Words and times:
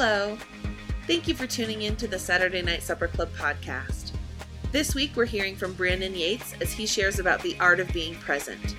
Hello. 0.00 0.38
Thank 1.08 1.26
you 1.26 1.34
for 1.34 1.48
tuning 1.48 1.82
in 1.82 1.96
to 1.96 2.06
the 2.06 2.20
Saturday 2.20 2.62
Night 2.62 2.84
Supper 2.84 3.08
Club 3.08 3.30
podcast. 3.36 4.12
This 4.70 4.94
week 4.94 5.16
we're 5.16 5.24
hearing 5.24 5.56
from 5.56 5.72
Brandon 5.72 6.14
Yates 6.14 6.54
as 6.60 6.70
he 6.70 6.86
shares 6.86 7.18
about 7.18 7.42
the 7.42 7.58
art 7.58 7.80
of 7.80 7.92
being 7.92 8.14
present. 8.14 8.76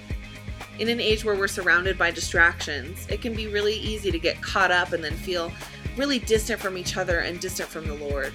In 0.79 0.87
an 0.87 1.01
age 1.01 1.25
where 1.25 1.35
we're 1.35 1.49
surrounded 1.49 1.97
by 1.97 2.09
distractions, 2.09 3.05
it 3.09 3.21
can 3.21 3.33
be 3.35 3.47
really 3.47 3.73
easy 3.73 4.11
to 4.11 4.17
get 4.17 4.41
caught 4.41 4.71
up 4.71 4.93
and 4.93 5.03
then 5.03 5.11
feel 5.11 5.51
really 5.97 6.19
distant 6.19 6.61
from 6.61 6.77
each 6.77 6.95
other 6.95 7.19
and 7.19 7.41
distant 7.41 7.67
from 7.67 7.85
the 7.85 7.95
Lord. 7.95 8.31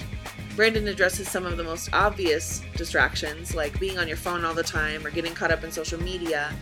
Brandon 0.55 0.87
addresses 0.87 1.27
some 1.27 1.46
of 1.46 1.57
the 1.57 1.64
most 1.64 1.89
obvious 1.95 2.61
distractions, 2.77 3.55
like 3.55 3.80
being 3.80 3.98
on 3.98 4.09
your 4.09 4.19
phone 4.19 4.45
all 4.45 4.53
the 4.53 4.62
time 4.62 5.07
or 5.07 5.11
getting 5.11 5.32
caught 5.32 5.51
up 5.51 5.64
in 5.64 5.73
social 5.73 6.03
media, 6.03 6.53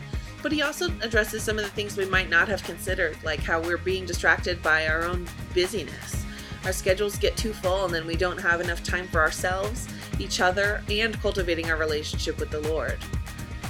but 0.42 0.50
he 0.50 0.60
also 0.60 0.92
addresses 1.00 1.42
some 1.42 1.56
of 1.56 1.64
the 1.64 1.70
things 1.70 1.96
we 1.96 2.04
might 2.04 2.28
not 2.28 2.48
have 2.48 2.64
considered, 2.64 3.16
like 3.22 3.40
how 3.40 3.60
we're 3.60 3.78
being 3.78 4.04
distracted 4.04 4.60
by 4.60 4.88
our 4.88 5.04
own 5.04 5.26
busyness. 5.54 6.21
Our 6.64 6.72
schedules 6.72 7.16
get 7.16 7.36
too 7.36 7.52
full, 7.52 7.84
and 7.84 7.94
then 7.94 8.06
we 8.06 8.16
don't 8.16 8.40
have 8.40 8.60
enough 8.60 8.82
time 8.84 9.08
for 9.08 9.20
ourselves, 9.20 9.88
each 10.18 10.40
other, 10.40 10.82
and 10.88 11.20
cultivating 11.20 11.70
our 11.70 11.76
relationship 11.76 12.38
with 12.38 12.50
the 12.50 12.60
Lord. 12.60 12.98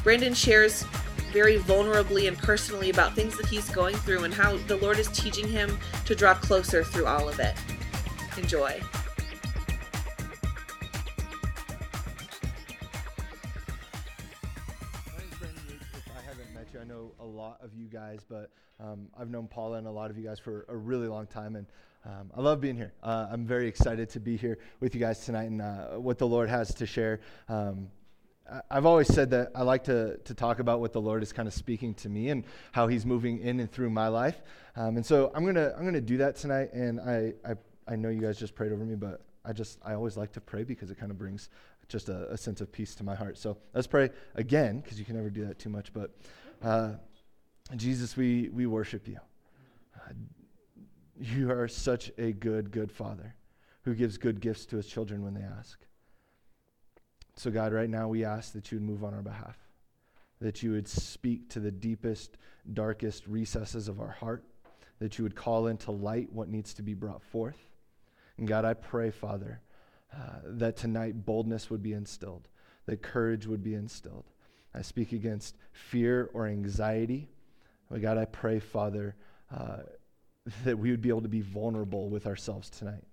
Brandon 0.03 0.35
shares 0.35 0.85
very 1.33 1.59
vulnerably 1.59 2.29
and 2.29 2.37
personally 2.37 2.91
about 2.91 3.15
things 3.15 3.37
that 3.39 3.47
he's 3.47 3.71
going 3.71 3.97
through 3.97 4.25
and 4.25 4.35
how 4.35 4.57
the 4.67 4.77
Lord 4.77 4.99
is 4.99 5.09
teaching 5.09 5.49
him 5.49 5.79
to 6.05 6.15
draw 6.15 6.35
closer 6.35 6.85
through 6.85 7.07
all 7.07 7.29
of 7.29 7.41
it. 7.41 7.55
Enjoy. 8.37 8.81
I 16.83 16.85
know 16.85 17.13
a 17.21 17.25
lot 17.25 17.59
of 17.63 17.75
you 17.77 17.87
guys, 17.87 18.25
but 18.29 18.51
um, 18.81 19.07
I've 19.17 19.31
known 19.31 19.47
Paula 19.47 19.79
and 19.79 19.87
a 19.87 19.91
lot 19.91 20.11
of 20.11 20.19
you 20.19 20.25
guys 20.25 20.41
for 20.41 20.67
a 20.69 20.77
really 20.77 21.07
long 21.07 21.29
time, 21.29 21.55
and 21.55 21.65
um, 22.05 22.33
I 22.37 22.41
love 22.41 22.61
being 22.61 22.75
here. 22.75 22.93
Uh, 23.05 23.29
I'm 23.31 23.47
very 23.47 23.69
excited 23.69 24.09
to 24.11 24.19
be 24.19 24.37
here 24.37 24.59
with 24.81 24.93
you 24.93 25.01
guys 25.01 25.25
tonight 25.25 25.45
and 25.45 25.63
uh, 25.63 25.91
what 25.91 26.19
the 26.19 26.27
Lord 26.27 26.49
has 26.49 26.75
to 26.75 26.85
share. 26.85 27.21
Um, 27.49 27.89
I've 28.69 28.85
always 28.85 29.07
said 29.07 29.31
that 29.31 29.53
I 29.55 29.63
like 29.63 29.85
to, 29.85 30.17
to 30.25 30.35
talk 30.35 30.59
about 30.59 30.81
what 30.81 30.93
the 30.93 31.01
Lord 31.01 31.23
is 31.23 31.33
kind 31.33 31.47
of 31.47 31.55
speaking 31.55 31.95
to 31.95 32.09
me 32.09 32.31
and 32.31 32.43
how 32.73 32.89
He's 32.89 33.07
moving 33.07 33.39
in 33.39 33.61
and 33.61 33.71
through 33.71 33.91
my 33.91 34.09
life. 34.09 34.43
Um, 34.75 34.97
and 34.97 35.07
so 35.07 35.31
I'm 35.37 35.47
gonna 35.47 35.73
I'm 35.79 35.85
gonna 35.85 36.01
do 36.01 36.17
that 36.17 36.35
tonight. 36.35 36.73
And 36.73 36.99
I, 37.01 37.33
I 37.49 37.55
I 37.87 37.95
know 37.95 38.09
you 38.09 38.21
guys 38.21 38.41
just 38.41 38.57
prayed 38.57 38.73
over 38.73 38.85
me, 38.85 38.97
but 38.97 39.21
I 39.45 39.53
just 39.53 39.79
I 39.85 39.95
always 39.95 40.17
like 40.17 40.33
to 40.33 40.41
pray 40.41 40.65
because 40.65 40.91
it 40.91 40.99
kind 40.99 41.13
of 41.13 41.19
brings 41.19 41.49
just 41.87 42.09
a, 42.09 42.33
a 42.33 42.37
sense 42.37 42.61
of 42.61 42.73
peace 42.73 42.97
to 42.97 43.05
my 43.05 43.15
heart. 43.15 43.39
So 43.39 43.57
let's 43.73 43.87
pray 43.87 44.11
again 44.35 44.81
because 44.81 44.99
you 44.99 45.05
can 45.05 45.15
never 45.15 45.31
do 45.31 45.47
that 45.47 45.61
too 45.61 45.69
much. 45.69 45.93
But 45.93 46.11
uh, 46.63 46.93
Jesus, 47.77 48.17
we 48.17 48.49
we 48.51 48.67
worship 48.67 49.09
you. 49.09 49.19
You 51.21 51.51
are 51.53 51.69
such 51.69 52.11
a 52.19 52.33
good 52.33 52.71
good 52.71 52.91
Father 52.91 53.35
who 53.83 53.95
gives 53.95 54.19
good 54.19 54.41
gifts 54.41 54.67
to 54.67 54.77
His 54.77 54.87
children 54.87 55.23
when 55.23 55.35
they 55.35 55.43
ask. 55.43 55.79
So, 57.37 57.51
God, 57.51 57.73
right 57.73 57.89
now 57.89 58.09
we 58.09 58.25
ask 58.25 58.53
that 58.53 58.71
you 58.71 58.79
would 58.79 58.87
move 58.87 59.05
on 59.05 59.15
our 59.15 59.23
behalf, 59.23 59.57
that 60.41 60.63
you 60.63 60.73
would 60.73 60.87
speak 60.87 61.49
to 61.51 61.61
the 61.61 61.71
deepest, 61.71 62.37
darkest 62.73 63.27
recesses 63.27 63.89
of 63.89 64.01
our 64.01 64.11
heart, 64.11 64.45
that 64.99 65.19
you 65.19 65.25
would 65.25 65.35
call 65.35 65.67
into 65.67 65.91
light 65.91 66.33
what 66.33 66.49
needs 66.49 66.75
to 66.75 66.83
be 66.83 66.95
brought 66.95 67.23
forth. 67.23 67.59
And 68.37 68.47
God, 68.47 68.65
I 68.65 68.75
pray, 68.75 69.11
Father, 69.11 69.61
uh, 70.15 70.41
that 70.45 70.77
tonight 70.77 71.25
boldness 71.25 71.71
would 71.71 71.83
be 71.83 71.95
instilled, 71.95 72.49
that 72.87 73.03
courage 73.03 73.47
would 73.47 73.63
be 73.63 73.75
instilled. 73.75 74.25
I 74.75 74.83
speak 74.83 75.13
against 75.13 75.57
fear 75.73 76.31
or 76.33 76.47
anxiety. 76.47 77.29
But 77.91 78.01
God, 78.01 78.17
I 78.17 78.25
pray, 78.25 78.59
Father, 78.59 79.15
uh, 79.55 79.79
that 80.65 80.79
we 80.79 80.91
would 80.91 81.03
be 81.03 81.11
able 81.11 81.23
to 81.23 81.29
be 81.29 81.43
vulnerable 81.43 82.09
with 82.09 82.27
ourselves 82.27 82.71
tonight. 82.71 83.05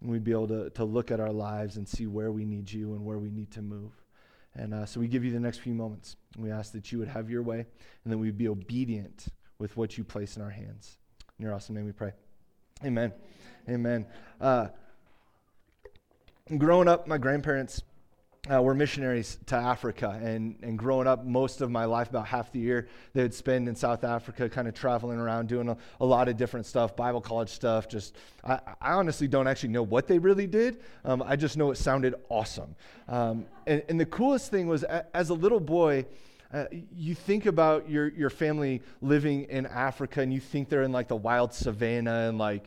And 0.00 0.10
we'd 0.10 0.24
be 0.24 0.32
able 0.32 0.48
to, 0.48 0.70
to 0.70 0.84
look 0.84 1.10
at 1.10 1.20
our 1.20 1.32
lives 1.32 1.76
and 1.76 1.88
see 1.88 2.06
where 2.06 2.32
we 2.32 2.44
need 2.44 2.70
you 2.70 2.94
and 2.94 3.04
where 3.04 3.18
we 3.18 3.30
need 3.30 3.50
to 3.52 3.62
move. 3.62 3.92
And 4.56 4.74
uh, 4.74 4.86
so 4.86 5.00
we 5.00 5.08
give 5.08 5.24
you 5.24 5.32
the 5.32 5.40
next 5.40 5.58
few 5.58 5.74
moments. 5.74 6.16
We 6.36 6.50
ask 6.50 6.72
that 6.72 6.92
you 6.92 6.98
would 6.98 7.08
have 7.08 7.30
your 7.30 7.42
way 7.42 7.66
and 8.04 8.12
that 8.12 8.18
we'd 8.18 8.38
be 8.38 8.48
obedient 8.48 9.26
with 9.58 9.76
what 9.76 9.96
you 9.96 10.04
place 10.04 10.36
in 10.36 10.42
our 10.42 10.50
hands. 10.50 10.98
In 11.38 11.44
your 11.44 11.54
awesome 11.54 11.74
name 11.74 11.86
we 11.86 11.92
pray. 11.92 12.12
Amen. 12.84 13.12
Amen. 13.68 14.06
Uh, 14.40 14.68
growing 16.58 16.86
up, 16.86 17.06
my 17.06 17.18
grandparents 17.18 17.82
uh, 18.52 18.60
were 18.62 18.74
missionaries 18.74 19.38
to 19.46 19.56
Africa. 19.56 20.18
And, 20.22 20.56
and 20.62 20.78
growing 20.78 21.06
up, 21.06 21.24
most 21.24 21.60
of 21.60 21.70
my 21.70 21.84
life, 21.86 22.10
about 22.10 22.26
half 22.26 22.52
the 22.52 22.58
year, 22.58 22.88
they 23.12 23.22
would 23.22 23.34
spend 23.34 23.68
in 23.68 23.74
South 23.74 24.04
Africa, 24.04 24.48
kind 24.48 24.68
of 24.68 24.74
traveling 24.74 25.18
around, 25.18 25.48
doing 25.48 25.68
a, 25.68 25.76
a 26.00 26.04
lot 26.04 26.28
of 26.28 26.36
different 26.36 26.66
stuff, 26.66 26.94
Bible 26.94 27.20
college 27.20 27.48
stuff. 27.48 27.88
Just, 27.88 28.16
I, 28.44 28.60
I 28.80 28.92
honestly 28.92 29.28
don't 29.28 29.46
actually 29.46 29.70
know 29.70 29.82
what 29.82 30.06
they 30.06 30.18
really 30.18 30.46
did. 30.46 30.80
Um, 31.04 31.22
I 31.22 31.36
just 31.36 31.56
know 31.56 31.70
it 31.70 31.76
sounded 31.76 32.14
awesome. 32.28 32.74
Um, 33.08 33.46
and, 33.66 33.82
and 33.88 33.98
the 33.98 34.06
coolest 34.06 34.50
thing 34.50 34.66
was, 34.66 34.84
as 34.84 35.30
a 35.30 35.34
little 35.34 35.60
boy, 35.60 36.04
uh, 36.52 36.66
you 36.94 37.14
think 37.14 37.46
about 37.46 37.88
your, 37.88 38.08
your 38.08 38.30
family 38.30 38.82
living 39.00 39.44
in 39.44 39.66
Africa 39.66 40.20
and 40.20 40.32
you 40.32 40.38
think 40.38 40.68
they're 40.68 40.82
in 40.82 40.92
like 40.92 41.08
the 41.08 41.16
wild 41.16 41.52
savannah 41.52 42.28
and 42.28 42.38
like, 42.38 42.64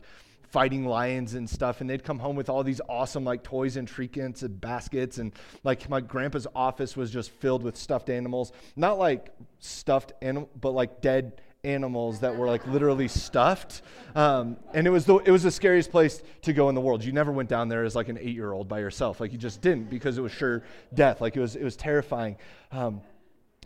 fighting 0.50 0.84
lions 0.86 1.34
and 1.34 1.48
stuff 1.48 1.80
and 1.80 1.90
they'd 1.90 2.04
come 2.04 2.18
home 2.18 2.36
with 2.36 2.48
all 2.48 2.62
these 2.62 2.80
awesome 2.88 3.24
like 3.24 3.42
toys 3.42 3.76
and 3.76 3.86
trinkets 3.86 4.42
and 4.42 4.60
baskets 4.60 5.18
and 5.18 5.32
like 5.64 5.88
my 5.88 6.00
grandpa's 6.00 6.46
office 6.54 6.96
was 6.96 7.10
just 7.10 7.30
filled 7.30 7.62
with 7.62 7.76
stuffed 7.76 8.10
animals. 8.10 8.52
Not 8.76 8.98
like 8.98 9.30
stuffed 9.58 10.12
animal 10.22 10.48
but 10.60 10.70
like 10.70 11.00
dead 11.00 11.40
animals 11.64 12.20
that 12.20 12.36
were 12.36 12.46
like 12.46 12.66
literally 12.66 13.08
stuffed. 13.08 13.82
Um, 14.14 14.56
and 14.74 14.86
it 14.86 14.90
was 14.90 15.04
the 15.04 15.16
it 15.18 15.30
was 15.30 15.42
the 15.42 15.50
scariest 15.50 15.90
place 15.90 16.22
to 16.42 16.52
go 16.52 16.68
in 16.68 16.74
the 16.74 16.80
world. 16.80 17.04
You 17.04 17.12
never 17.12 17.32
went 17.32 17.48
down 17.48 17.68
there 17.68 17.84
as 17.84 17.94
like 17.94 18.08
an 18.08 18.18
eight 18.18 18.34
year 18.34 18.52
old 18.52 18.68
by 18.68 18.80
yourself. 18.80 19.20
Like 19.20 19.32
you 19.32 19.38
just 19.38 19.60
didn't 19.60 19.90
because 19.90 20.18
it 20.18 20.22
was 20.22 20.32
sure 20.32 20.62
death. 20.94 21.20
Like 21.20 21.36
it 21.36 21.40
was 21.40 21.56
it 21.56 21.64
was 21.64 21.76
terrifying. 21.76 22.36
Um, 22.72 23.00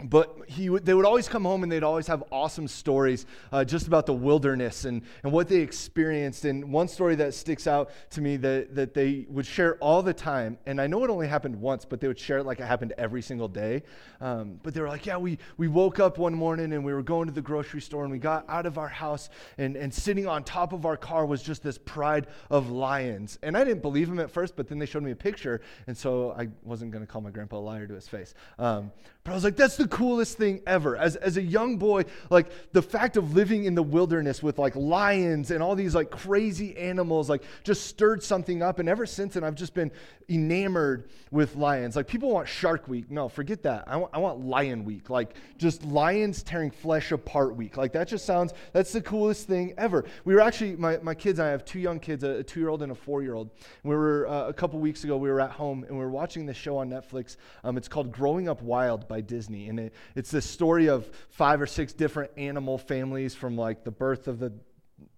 but 0.05 0.37
he 0.49 0.69
they 0.69 0.95
would 0.95 1.05
always 1.05 1.29
come 1.29 1.45
home 1.45 1.63
and 1.63 1.71
they'd 1.71 1.83
always 1.83 2.07
have 2.07 2.25
awesome 2.33 2.67
stories 2.67 3.27
uh, 3.53 3.65
just 3.65 3.87
about 3.87 4.07
the 4.07 4.13
wilderness 4.13 4.85
and, 4.85 5.03
and 5.23 5.33
what 5.33 5.49
they 5.49 5.61
experienced. 5.61 6.45
And 6.45 6.73
one 6.73 6.89
story 6.89 7.15
that 7.17 7.35
sticks 7.35 7.67
out 7.67 7.91
to 8.11 8.21
me 8.21 8.37
that, 8.39 8.75
that 8.75 8.95
they 8.95 9.27
would 9.29 9.47
share 9.47 9.77
all 9.77 10.03
the 10.03 10.15
time, 10.15 10.59
and 10.67 10.81
I 10.81 10.87
know 10.87 11.05
it 11.05 11.11
only 11.11 11.29
happened 11.29 11.61
once, 11.61 11.85
but 11.85 12.01
they 12.01 12.09
would 12.09 12.19
share 12.19 12.39
it 12.39 12.45
like 12.45 12.59
it 12.59 12.65
happened 12.65 12.95
every 12.99 13.23
single 13.23 13.49
day. 13.49 13.83
Um, 14.21 14.59
but 14.63 14.75
they 14.75 14.81
were 14.81 14.89
like, 14.89 15.07
Yeah, 15.07 15.19
we, 15.19 15.39
we 15.57 15.69
woke 15.69 16.01
up 16.01 16.19
one 16.19 16.35
morning 16.35 16.73
and 16.73 16.85
we 16.85 16.93
were 16.93 17.03
going 17.03 17.27
to 17.27 17.33
the 17.33 17.43
grocery 17.43 17.81
store 17.81 18.03
and 18.03 18.13
we 18.13 18.19
got 18.19 18.45
out 18.49 18.67
of 18.67 18.79
our 18.79 18.89
house, 18.89 19.29
and, 19.59 19.77
and 19.77 19.93
sitting 19.93 20.27
on 20.27 20.43
top 20.43 20.73
of 20.73 20.87
our 20.87 20.97
car 20.97 21.27
was 21.27 21.43
just 21.43 21.63
this 21.63 21.79
pride 21.79 22.27
of 22.51 22.71
lions. 22.71 23.39
And 23.43 23.57
I 23.57 23.65
didn't 23.65 23.83
believe 23.83 24.09
him 24.09 24.19
at 24.19 24.31
first, 24.31 24.57
but 24.57 24.69
then 24.69 24.79
they 24.79 24.87
showed 24.87 25.03
me 25.03 25.11
a 25.11 25.17
picture, 25.17 25.61
and 25.87 25.97
so 25.97 26.33
I 26.33 26.49
wasn't 26.63 26.93
going 26.93 27.05
to 27.05 27.11
call 27.11 27.21
my 27.21 27.31
grandpa 27.31 27.59
a 27.59 27.59
liar 27.59 27.87
to 27.87 27.95
his 27.95 28.09
face. 28.09 28.35
Um, 28.59 28.91
but 29.25 29.31
I 29.31 29.35
was 29.35 29.45
like, 29.45 29.57
That's 29.57 29.77
the 29.77 29.87
coolest 29.87 30.37
thing 30.37 30.63
ever. 30.67 30.97
As, 30.97 31.15
as 31.17 31.37
a 31.37 31.43
young 31.43 31.77
boy, 31.77 32.05
like 32.29 32.51
the 32.73 32.83
fact 32.83 33.17
of 33.17 33.35
living 33.35 33.65
in 33.67 33.75
the 33.75 33.83
wilderness 33.83 34.43
with 34.43 34.59
like 34.59 34.75
lions 34.75 35.53
and 35.53 35.63
all 35.63 35.77
these 35.77 35.95
like 35.95 36.11
crazy 36.11 36.77
animals, 36.77 37.31
like 37.31 37.45
just 37.63 37.87
stirred 37.87 38.23
something 38.23 38.63
up. 38.63 38.81
And 38.81 38.89
ever 38.89 39.07
since 39.07 39.35
then, 39.35 39.45
I've 39.45 39.55
just 39.55 39.75
been 39.75 39.93
enamored 40.29 41.09
with 41.31 41.55
lions. 41.55 41.95
Like 41.95 42.09
people 42.09 42.31
want 42.31 42.49
Shark 42.49 42.89
Week. 42.89 43.11
No, 43.11 43.29
forget 43.29 43.63
that. 43.63 43.85
I 43.87 43.97
want, 43.97 44.13
I 44.13 44.19
want 44.19 44.45
Lion 44.45 44.85
Week. 44.85 45.09
Like 45.09 45.37
just 45.57 45.85
lions 45.85 46.43
tearing 46.43 46.71
flesh 46.71 47.13
apart 47.13 47.55
week. 47.55 47.77
Like 47.77 47.93
that 47.93 48.09
just 48.09 48.25
sounds, 48.25 48.53
that's 48.73 48.93
the 48.93 49.03
coolest 49.03 49.47
thing 49.47 49.75
ever. 49.79 50.05
We 50.25 50.35
were 50.35 50.41
actually, 50.41 50.77
my, 50.77 50.99
my 50.99 51.15
kids, 51.15 51.39
I 51.39 51.49
have 51.49 51.65
two 51.65 51.79
young 51.79 52.01
kids, 52.01 52.25
a, 52.25 52.39
a 52.39 52.43
two 52.43 52.59
year 52.59 52.71
old 52.71 52.83
and 52.83 52.91
a 52.91 52.95
four 52.95 53.23
year 53.23 53.35
old. 53.35 53.51
We 53.85 53.95
were, 53.95 54.27
uh, 54.27 54.49
a 54.49 54.53
couple 54.53 54.81
weeks 54.81 55.05
ago, 55.05 55.17
we 55.17 55.31
were 55.31 55.41
at 55.41 55.53
home 55.53 55.85
and 55.85 55.97
we 55.97 56.05
were 56.05 56.11
watching 56.11 56.45
this 56.45 56.57
show 56.57 56.77
on 56.79 56.91
Netflix. 56.91 57.37
Um, 57.63 57.77
it's 57.77 57.89
called 57.89 58.11
Growing 58.11 58.49
Up 58.49 58.63
Wild 58.63 59.07
by 59.13 59.21
Disney. 59.21 59.69
And 59.69 59.79
it, 59.79 59.95
it's 60.15 60.31
this 60.31 60.49
story 60.49 60.89
of 60.89 61.07
five 61.29 61.61
or 61.61 61.67
six 61.67 61.93
different 61.93 62.31
animal 62.39 62.79
families 62.79 63.35
from 63.35 63.59
like 63.59 63.85
the 63.85 63.91
birth 63.91 64.27
of 64.27 64.39
the 64.39 64.55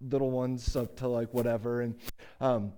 little 0.01 0.31
ones 0.31 0.75
up 0.75 0.97
to 0.97 1.07
like 1.07 1.33
whatever. 1.33 1.79
And, 1.79 1.95
um, 2.41 2.73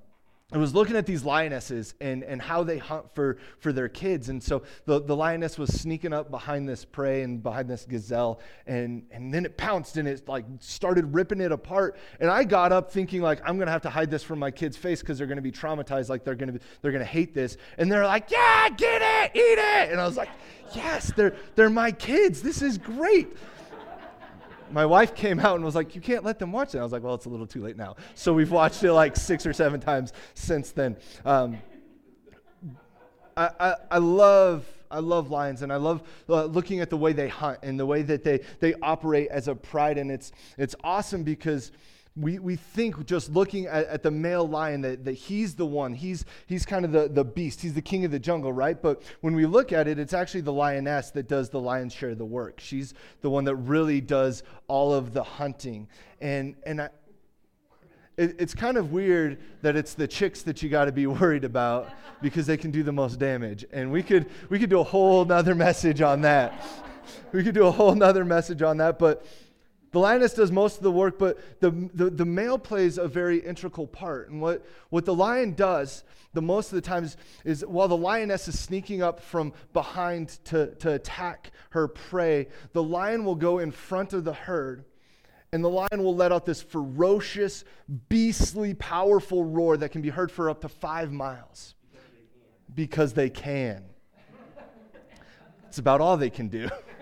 I 0.54 0.58
was 0.58 0.74
looking 0.74 0.96
at 0.96 1.06
these 1.06 1.26
lionesses 1.26 1.94
and, 2.00 2.24
and 2.24 2.42
how 2.42 2.64
they 2.64 2.78
hunt 2.78 3.14
for, 3.14 3.38
for 3.60 3.74
their 3.74 3.90
kids. 3.90 4.30
And 4.30 4.42
so 4.42 4.64
the, 4.86 5.02
the 5.02 5.14
lioness 5.14 5.58
was 5.58 5.74
sneaking 5.74 6.14
up 6.14 6.32
behind 6.32 6.70
this 6.70 6.86
prey 6.86 7.24
and 7.24 7.44
behind 7.44 7.70
this 7.70 7.84
gazelle. 7.84 8.40
And, 8.66 9.04
and 9.12 9.34
then 9.34 9.44
it 9.44 9.58
pounced 9.58 9.98
and 9.98 10.08
it 10.08 10.26
like 10.30 10.46
started 10.60 11.14
ripping 11.14 11.42
it 11.42 11.52
apart. 11.52 11.98
And 12.22 12.30
I 12.30 12.46
got 12.46 12.72
up 12.72 12.90
thinking 12.90 13.22
like, 13.22 13.42
I'm 13.44 13.58
going 13.58 13.66
to 13.66 13.74
have 13.74 13.82
to 13.82 13.90
hide 13.90 14.10
this 14.10 14.24
from 14.24 14.40
my 14.40 14.50
kid's 14.50 14.78
face 14.78 15.02
because 15.02 15.18
they're 15.18 15.28
going 15.28 15.36
to 15.36 15.42
be 15.42 15.52
traumatized. 15.52 16.08
Like 16.08 16.24
they're 16.24 16.36
going 16.36 16.54
to 16.54 16.60
they're 16.82 16.94
going 16.94 17.04
to 17.04 17.12
hate 17.12 17.34
this. 17.34 17.58
And 17.78 17.92
they're 17.92 18.06
like, 18.06 18.32
yeah, 18.32 18.70
get 18.70 19.02
it, 19.02 19.38
eat 19.38 19.60
it. 19.60 19.92
And 19.92 20.00
I 20.00 20.06
was 20.06 20.16
like, 20.16 20.30
yes, 20.74 21.12
they're, 21.18 21.36
they're 21.56 21.70
my 21.70 21.92
kids. 21.92 22.42
This 22.42 22.62
is 22.62 22.78
great 22.78 23.28
my 24.72 24.86
wife 24.86 25.16
came 25.16 25.40
out 25.40 25.56
and 25.56 25.66
was 25.66 25.76
like, 25.76 25.96
You 25.96 26.02
can't 26.02 26.24
let 26.24 26.40
them 26.40 26.52
watch 26.52 26.76
it. 26.76 26.80
I 26.80 26.84
was 26.84 26.92
like, 26.92 27.04
Well, 27.04 27.16
it's 27.16 27.26
a 27.26 27.30
little 27.30 27.48
too 27.48 27.64
late 27.64 27.78
now. 27.78 27.96
So 28.16 28.34
we've 28.34 28.52
watched 28.52 28.84
it 28.84 28.94
like 28.94 29.16
six 29.16 29.46
or 29.46 29.54
seven 29.54 29.80
times 29.80 30.14
since 30.34 30.72
then. 30.72 30.98
Um, 31.26 31.58
I, 33.36 33.50
I, 33.60 33.76
I, 33.92 33.98
love. 34.00 34.66
I 34.90 35.00
love 35.00 35.30
lions 35.30 35.62
and 35.62 35.72
I 35.72 35.76
love 35.76 36.02
uh, 36.30 36.46
looking 36.46 36.80
at 36.80 36.90
the 36.90 36.98
way 36.98 37.12
they 37.12 37.28
hunt 37.28 37.60
and 37.62 37.80
the 37.80 37.86
way 37.86 38.02
that 38.04 38.24
they, 38.24 38.40
they 38.62 38.74
operate 38.82 39.28
as 39.30 39.48
a 39.48 39.56
pride. 39.56 39.98
And 39.98 40.10
it's, 40.10 40.32
it's 40.58 40.76
awesome 40.84 41.24
because 41.24 41.72
we, 42.20 42.40
we 42.40 42.56
think 42.56 43.06
just 43.06 43.32
looking 43.32 43.68
at, 43.68 43.86
at 43.86 44.04
the 44.04 44.12
male 44.12 44.48
lion 44.48 44.82
that, 44.82 45.06
that 45.06 45.14
he's 45.14 45.56
the 45.56 45.66
one, 45.66 45.94
he's, 45.94 46.26
he's 46.48 46.66
kind 46.66 46.84
of 46.84 46.92
the, 46.92 47.08
the 47.08 47.24
beast, 47.24 47.62
he's 47.62 47.74
the 47.74 47.82
king 47.82 48.06
of 48.06 48.12
the 48.12 48.20
jungle, 48.20 48.52
right? 48.52 48.82
But 48.82 49.04
when 49.22 49.36
we 49.36 49.46
look 49.46 49.72
at 49.72 49.88
it, 49.88 50.00
it's 50.00 50.14
actually 50.14 50.42
the 50.42 50.54
lioness 50.54 51.12
that 51.12 51.28
does 51.28 51.50
the 51.50 51.60
lion's 51.60 51.94
share 51.94 52.10
of 52.10 52.18
the 52.18 52.26
work. 52.26 52.60
She's 52.60 52.94
the 53.22 53.30
one 53.30 53.44
that 53.46 53.56
really 53.56 54.02
does 54.02 54.44
all 54.68 54.94
of 54.94 55.14
the 55.14 55.24
hunting. 55.24 55.88
And, 56.20 56.56
and 56.66 56.82
I, 56.82 56.90
it, 58.18 58.36
it's 58.40 58.56
kind 58.56 58.78
of 58.78 58.92
weird 58.92 59.38
that 59.62 59.76
it's 59.76 59.94
the 59.94 60.08
chicks 60.08 60.42
that 60.44 60.64
you 60.64 60.70
got 60.70 60.86
to 60.86 60.92
be 60.92 61.06
worried 61.08 61.44
about 61.44 61.90
because 62.22 62.48
they 62.48 62.58
can 62.58 62.72
do 62.72 62.82
the 62.82 62.92
most 62.92 63.20
damage. 63.20 63.64
And 63.72 63.92
we 63.92 64.02
could, 64.02 64.28
we 64.50 64.58
could 64.58 64.72
do 64.72 64.80
a 64.80 64.84
whole 64.84 65.24
nother 65.24 65.54
message 65.54 66.02
on 66.02 66.22
that. 66.22 66.60
we 67.32 67.44
could 67.44 67.54
do 67.54 67.68
a 67.68 67.72
whole 67.72 67.94
nother 67.94 68.26
message 68.26 68.64
on 68.64 68.78
that. 68.78 68.98
But 68.98 69.26
the 69.98 70.02
lioness 70.02 70.36
does 70.36 70.52
most 70.52 70.78
of 70.78 70.84
the 70.84 70.92
work, 70.92 71.18
but 71.18 71.60
the, 71.60 71.72
the, 71.92 72.12
the, 72.12 72.24
male 72.24 72.60
plays 72.60 73.00
a 73.00 73.08
very 73.08 73.40
integral 73.40 73.88
part. 73.88 74.30
And 74.30 74.40
what, 74.40 74.64
what 74.92 75.06
the 75.06 75.14
lion 75.16 75.56
does, 75.56 76.04
the 76.34 76.42
most 76.42 76.72
of 76.72 76.76
the 76.76 76.88
times, 76.88 77.18
is 77.44 77.66
while 77.66 77.88
the 77.88 77.98
lioness 77.98 78.48
is 78.48 78.60
sneaking 78.60 79.02
up 79.02 79.20
from 79.20 79.54
behind 79.74 80.30
to, 80.46 80.68
to 80.76 80.94
attack 80.94 81.50
her 81.72 81.88
prey, 81.88 82.48
the 82.74 82.84
lion 82.84 83.26
will 83.26 83.34
go 83.34 83.58
in 83.58 83.72
front 83.72 84.14
of 84.14 84.24
the 84.24 84.34
herd, 84.34 84.86
and 85.52 85.64
the 85.64 85.70
lion 85.70 86.04
will 86.04 86.16
let 86.16 86.32
out 86.32 86.46
this 86.46 86.62
ferocious, 86.62 87.64
beastly, 88.08 88.76
powerful 88.76 89.46
roar 89.46 89.78
that 89.78 89.90
can 89.90 90.04
be 90.04 90.10
heard 90.10 90.32
for 90.32 90.48
up 90.48 90.62
to 90.62 90.70
five 90.70 91.12
miles. 91.12 91.74
Because 92.76 93.14
they 93.14 93.32
can. 93.32 93.84
It's 95.70 95.80
about 95.80 96.02
all 96.02 96.18
they 96.18 96.30
can 96.30 96.50
do. 96.50 96.70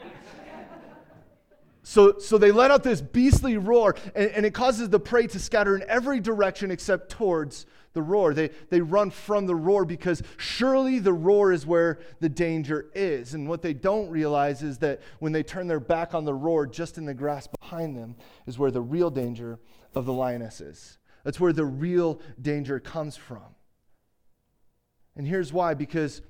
So, 1.88 2.18
so 2.18 2.40
they 2.40 2.52
let 2.52 2.72
out 2.72 2.82
this 2.82 3.00
beastly 3.00 3.58
roar, 3.58 3.96
and, 4.16 4.32
and, 4.32 4.44
it 4.44 4.56
causes 4.56 4.90
the 4.90 5.00
prey 5.00 5.28
to 5.28 5.40
scatter 5.40 5.76
in 5.76 5.84
every 5.88 6.20
direction 6.20 6.72
except 6.72 7.12
towards 7.12 7.68
the 7.94 8.02
roar. 8.02 8.34
They, 8.34 8.50
they 8.72 8.82
run 8.82 9.12
from 9.12 9.46
the 9.46 9.54
roar 9.54 9.86
because 9.86 10.24
surely 10.38 10.98
the 10.98 11.14
roar 11.14 11.54
is 11.54 11.64
where 11.64 12.00
the 12.22 12.28
danger 12.28 12.88
is. 12.96 13.36
And 13.36 13.48
what 13.48 13.62
they 13.62 13.76
don't 13.76 14.10
realize 14.10 14.64
is 14.64 14.80
that 14.80 15.00
when 15.20 15.32
they 15.32 15.44
turn 15.44 15.68
their 15.68 15.80
back 15.80 16.16
on 16.16 16.26
the 16.26 16.34
roar, 16.34 16.66
just 16.66 16.98
in 16.98 17.06
the 17.06 17.14
grass 17.14 17.48
behind 17.62 17.96
them 17.96 18.16
is 18.48 18.58
where 18.58 18.72
the 18.72 18.81
real 18.81 19.12
danger 19.12 19.60
of 19.94 20.06
the 20.06 20.14
lioness 20.14 20.62
is. 20.62 20.98
That's 21.24 21.40
where 21.40 21.54
the 21.54 21.66
real 21.66 22.20
danger 22.42 22.80
comes 22.80 23.16
from. 23.16 23.54
And 25.16 25.28
here's 25.28 25.54
why 25.54 25.76
because 25.76 26.24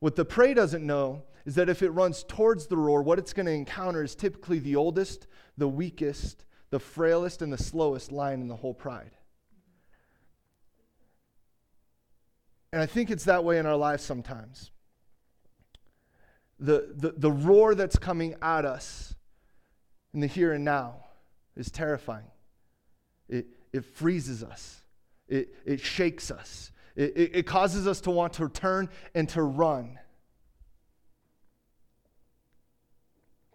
what 0.00 0.14
the 0.14 0.26
prey 0.26 0.52
doesn't 0.52 0.86
know 0.86 1.22
is 1.44 1.54
that 1.56 1.68
if 1.68 1.82
it 1.82 1.90
runs 1.90 2.24
towards 2.24 2.66
the 2.66 2.76
roar, 2.76 3.02
what 3.02 3.18
it's 3.18 3.32
going 3.32 3.46
to 3.46 3.52
encounter 3.52 4.02
is 4.02 4.14
typically 4.14 4.58
the 4.58 4.76
oldest, 4.76 5.26
the 5.58 5.68
weakest, 5.68 6.44
the 6.70 6.78
frailest, 6.78 7.42
and 7.42 7.52
the 7.52 7.58
slowest 7.58 8.10
lion 8.10 8.40
in 8.40 8.48
the 8.48 8.56
whole 8.56 8.74
pride. 8.74 9.10
And 12.72 12.82
I 12.82 12.86
think 12.86 13.10
it's 13.10 13.24
that 13.24 13.44
way 13.44 13.58
in 13.58 13.66
our 13.66 13.76
lives 13.76 14.02
sometimes. 14.02 14.72
The, 16.58 16.92
the, 16.96 17.14
the 17.16 17.30
roar 17.30 17.74
that's 17.74 17.98
coming 17.98 18.34
at 18.42 18.64
us 18.64 19.14
in 20.12 20.20
the 20.20 20.26
here 20.26 20.52
and 20.52 20.64
now 20.64 21.04
is 21.56 21.70
terrifying. 21.70 22.26
It, 23.28 23.46
it 23.72 23.84
freezes 23.84 24.42
us, 24.42 24.80
it, 25.28 25.54
it 25.64 25.80
shakes 25.80 26.30
us, 26.30 26.72
it, 26.96 27.16
it, 27.16 27.30
it 27.36 27.46
causes 27.46 27.86
us 27.86 28.00
to 28.02 28.10
want 28.10 28.34
to 28.34 28.48
turn 28.48 28.88
and 29.14 29.28
to 29.30 29.42
run. 29.42 29.98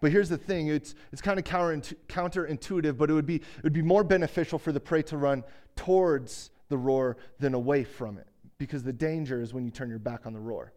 But 0.00 0.12
here's 0.12 0.28
the 0.28 0.38
thing 0.38 0.68
it's, 0.68 0.94
it's 1.12 1.20
kind 1.20 1.38
of 1.38 1.44
counterintuitive, 1.44 2.96
but 2.96 3.10
it 3.10 3.12
would, 3.12 3.26
be, 3.26 3.36
it 3.36 3.62
would 3.62 3.72
be 3.72 3.82
more 3.82 4.02
beneficial 4.02 4.58
for 4.58 4.72
the 4.72 4.80
prey 4.80 5.02
to 5.02 5.16
run 5.16 5.44
towards 5.76 6.50
the 6.68 6.78
roar 6.78 7.16
than 7.38 7.54
away 7.54 7.84
from 7.84 8.16
it, 8.16 8.26
because 8.58 8.82
the 8.82 8.92
danger 8.92 9.42
is 9.42 9.52
when 9.52 9.64
you 9.64 9.70
turn 9.70 9.90
your 9.90 9.98
back 9.98 10.26
on 10.26 10.32
the 10.32 10.40
roar. 10.40 10.72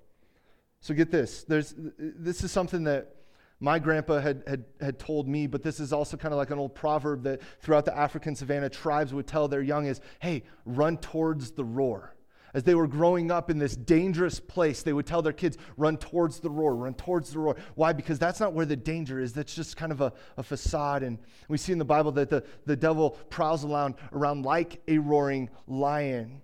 So 0.82 0.94
get 0.94 1.12
this 1.12 1.46
There's, 1.46 1.74
this 1.98 2.44
is 2.44 2.52
something 2.52 2.84
that 2.84 3.16
my 3.62 3.80
grandpa 3.80 4.20
had, 4.20 4.44
had, 4.46 4.66
had 4.82 5.00
told 5.00 5.30
me, 5.30 5.48
but 5.48 5.64
this 5.64 5.80
is 5.80 5.94
also 5.94 6.18
kind 6.18 6.34
of 6.34 6.38
like 6.38 6.52
an 6.52 6.60
old 6.60 6.76
proverb 6.76 7.24
that 7.24 7.42
throughout 7.62 7.86
the 7.86 7.98
African 7.98 8.36
savannah 8.36 8.70
tribes 8.70 9.14
would 9.14 9.26
tell 9.26 9.48
their 9.48 9.62
young 9.62 9.86
is, 9.86 10.02
hey, 10.20 10.44
run 10.66 10.98
towards 10.98 11.52
the 11.52 11.64
roar 11.64 12.13
as 12.54 12.64
they 12.64 12.76
were 12.76 12.88
growing 12.88 13.32
up 13.32 13.50
in 13.50 13.58
this 13.58 13.76
dangerous 13.76 14.40
place, 14.40 14.84
they 14.84 14.94
would 14.94 15.08
tell 15.08 15.22
their 15.22 15.34
kids, 15.34 15.58
run 15.76 15.98
towards 15.98 16.40
the 16.40 16.50
roar, 16.50 16.76
run 16.76 16.94
towards 16.94 17.32
the 17.32 17.40
roar. 17.40 17.56
Why? 17.76 17.94
Because 17.94 18.20
that's 18.20 18.40
not 18.40 18.54
where 18.54 18.66
the 18.66 18.76
danger 18.76 19.20
is. 19.20 19.34
That's 19.34 19.56
just 19.56 19.76
kind 19.76 19.92
of 19.92 20.02
a, 20.02 20.14
a 20.38 20.44
facade. 20.44 21.04
And 21.04 21.18
we 21.48 21.58
see 21.58 21.72
in 21.72 21.80
the 21.80 21.86
Bible 21.86 22.12
that 22.14 22.30
the, 22.30 22.44
the 22.66 22.76
devil 22.76 23.12
prowls 23.30 23.66
around, 23.66 23.96
around 24.12 24.46
like 24.46 24.82
a 24.88 25.00
roaring 25.00 25.50
lion. 25.68 26.42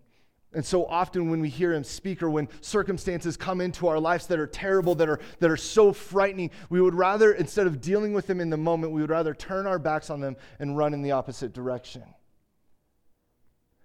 And 0.52 0.66
so 0.66 0.88
often 0.88 1.30
when 1.30 1.42
we 1.42 1.50
hear 1.50 1.74
him 1.74 1.84
speak 1.84 2.24
or 2.24 2.30
when 2.30 2.48
circumstances 2.62 3.38
come 3.38 3.62
into 3.62 3.88
our 3.88 4.00
lives 4.00 4.26
that 4.28 4.40
are 4.40 4.48
terrible, 4.48 4.96
that 4.96 5.08
are, 5.08 5.20
that 5.40 5.52
are 5.52 5.58
so 5.58 5.94
frightening, 5.94 6.50
we 6.72 6.82
would 6.82 6.96
rather, 6.96 7.34
instead 7.34 7.68
of 7.68 7.82
dealing 7.82 8.14
with 8.14 8.26
them 8.26 8.42
in 8.42 8.50
the 8.50 8.58
moment, 8.58 8.92
we 8.92 9.02
would 9.02 9.12
rather 9.12 9.36
turn 9.36 9.68
our 9.68 9.78
backs 9.78 10.10
on 10.10 10.22
them 10.22 10.36
and 10.58 10.76
run 10.76 10.96
in 10.96 11.04
the 11.04 11.12
opposite 11.12 11.54
direction. 11.54 12.04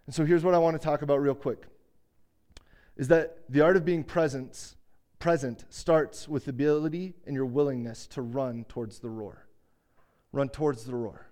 And 0.07 0.15
so 0.15 0.25
here's 0.25 0.43
what 0.43 0.55
I 0.55 0.59
want 0.59 0.81
to 0.81 0.85
talk 0.85 1.03
about 1.03 1.21
real 1.21 1.35
quick 1.35 1.67
is 2.97 3.09
that 3.09 3.39
the 3.49 3.61
art 3.61 3.77
of 3.77 3.85
being 3.85 4.05
present, 4.05 4.77
present 5.19 5.65
starts 5.69 6.29
with 6.29 6.45
the 6.45 6.51
ability 6.51 7.15
and 7.27 7.35
your 7.35 7.47
willingness 7.47 8.07
to 8.09 8.23
run 8.23 8.65
towards 8.69 9.01
the 9.01 9.11
roar. 9.11 9.47
Run 10.33 10.49
towards 10.49 10.85
the 10.85 10.95
roar. 10.95 11.27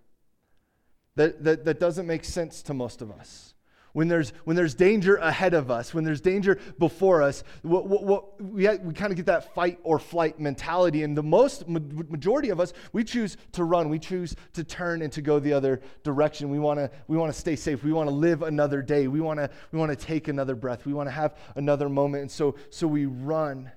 That, 1.17 1.44
that, 1.44 1.64
that 1.64 1.79
doesn't 1.79 2.06
make 2.06 2.25
sense 2.25 2.62
to 2.62 2.75
most 2.75 3.03
of 3.03 3.11
us 3.11 3.51
when 3.93 4.09
there's, 4.09 4.31
when 4.44 4.56
there's 4.56 4.75
danger 4.75 5.17
ahead 5.17 5.53
of 5.53 5.71
us, 5.71 5.93
when 5.93 6.05
there's 6.05 6.21
danger 6.21 6.59
before 6.79 7.23
us, 7.23 7.44
what, 7.62 7.87
what, 7.87 8.05
what, 8.05 8.43
we, 8.43 8.69
we 8.79 8.94
kind 8.94 9.11
of 9.11 9.17
get 9.17 9.27
that 9.27 9.55
fight 9.55 9.79
or 9.83 9.99
flight 9.99 10.41
mentality. 10.41 11.03
And 11.03 11.17
the 11.17 11.23
most 11.23 11.69
majority 11.69 12.49
of 12.49 12.59
us, 12.59 12.73
we 12.93 13.05
choose 13.05 13.37
to 13.53 13.65
run. 13.65 13.91
We 13.91 13.99
choose 13.99 14.35
to 14.55 14.65
turn 14.65 15.03
and 15.03 15.12
to 15.12 15.21
go 15.21 15.39
the 15.39 15.53
other 15.53 15.83
direction. 16.05 16.49
We 16.49 16.59
want 16.59 16.81
to 16.81 16.91
we 17.06 17.17
wanna 17.17 17.35
stay 17.35 17.56
safe. 17.56 17.85
We 17.85 17.93
want 17.93 18.09
to 18.09 18.15
live 18.15 18.43
another 18.43 18.81
day. 18.81 19.09
We 19.09 19.21
want 19.21 19.39
to 19.41 19.50
we 19.73 19.79
wanna 19.79 19.97
take 19.97 20.29
another 20.29 20.55
breath. 20.55 20.87
We 20.87 20.95
want 20.95 21.09
to 21.09 21.12
have 21.12 21.37
another 21.56 21.88
moment. 21.88 22.23
And 22.23 22.31
so, 22.31 22.55
so 22.71 22.87
we 22.87 23.06
run 23.06 23.71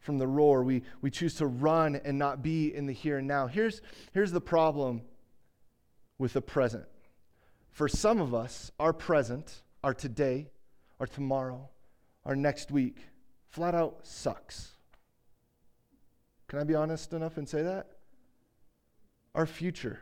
from 0.00 0.18
the 0.18 0.26
roar. 0.26 0.64
We, 0.64 0.82
we 1.00 1.10
choose 1.10 1.36
to 1.36 1.46
run 1.46 1.96
and 2.04 2.18
not 2.18 2.42
be 2.42 2.74
in 2.74 2.86
the 2.86 2.92
here 2.92 3.18
and 3.18 3.28
now. 3.28 3.46
Here's, 3.46 3.80
here's 4.12 4.32
the 4.32 4.40
problem 4.40 5.02
with 6.18 6.32
the 6.34 6.42
present 6.42 6.84
for 7.72 7.88
some 7.88 8.20
of 8.20 8.34
us, 8.34 8.70
our 8.78 8.92
present, 8.92 9.62
our 9.82 9.94
today, 9.94 10.50
our 11.00 11.06
tomorrow, 11.06 11.68
our 12.24 12.36
next 12.36 12.70
week, 12.70 12.98
flat 13.48 13.74
out 13.74 14.00
sucks. 14.02 14.72
Can 16.48 16.58
I 16.58 16.64
be 16.64 16.74
honest 16.74 17.14
enough 17.14 17.38
and 17.38 17.48
say 17.48 17.62
that? 17.62 17.86
Our 19.34 19.46
future, 19.46 20.00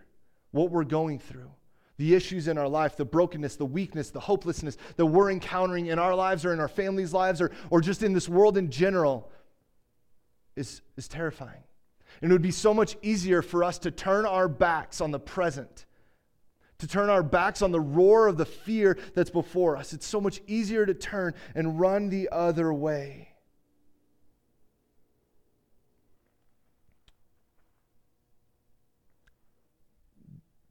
what 0.51 0.71
we're 0.71 0.85
going 0.85 1.21
through, 1.21 1.51
the 1.97 2.15
issues 2.15 2.49
in 2.49 2.59
our 2.59 2.69
life, 2.69 2.97
the 2.97 3.05
brokenness, 3.05 3.55
the 3.55 3.65
weakness, 3.65 4.11
the 4.11 4.21
hopelessness 4.21 4.77
that 4.97 5.07
we're 5.07 5.31
encountering 5.31 5.87
in 5.87 5.99
our 5.99 6.15
lives 6.15 6.45
or 6.45 6.53
in 6.53 6.59
our 6.59 6.69
families' 6.69 7.13
lives 7.13 7.41
or, 7.41 7.53
or 7.71 7.81
just 7.81 8.03
in 8.03 8.13
this 8.13 8.29
world 8.29 8.59
in 8.59 8.71
general 8.71 9.31
is, 10.57 10.83
is 10.97 11.07
terrifying. 11.07 11.63
And 12.21 12.33
it 12.33 12.35
would 12.35 12.43
be 12.43 12.51
so 12.51 12.75
much 12.75 12.97
easier 13.01 13.43
for 13.43 13.63
us 13.63 13.79
to 13.81 13.93
turn 13.93 14.27
our 14.27 14.49
backs 14.49 15.01
on 15.01 15.13
the 15.13 15.21
present 15.21 15.87
to 16.81 16.89
turn 16.89 17.09
our 17.09 17.23
backs 17.23 17.63
on 17.63 17.73
the 17.73 17.81
roar 17.81 18.27
of 18.27 18.37
the 18.37 18.45
fear 18.45 18.99
that's 19.15 19.31
before 19.31 19.77
us. 19.77 19.93
It's 19.93 20.07
so 20.07 20.21
much 20.21 20.41
easier 20.47 20.85
to 20.85 20.95
turn 20.95 21.35
and 21.55 21.79
run 21.79 22.09
the 22.09 22.29
other 22.33 22.73
way. 22.73 23.29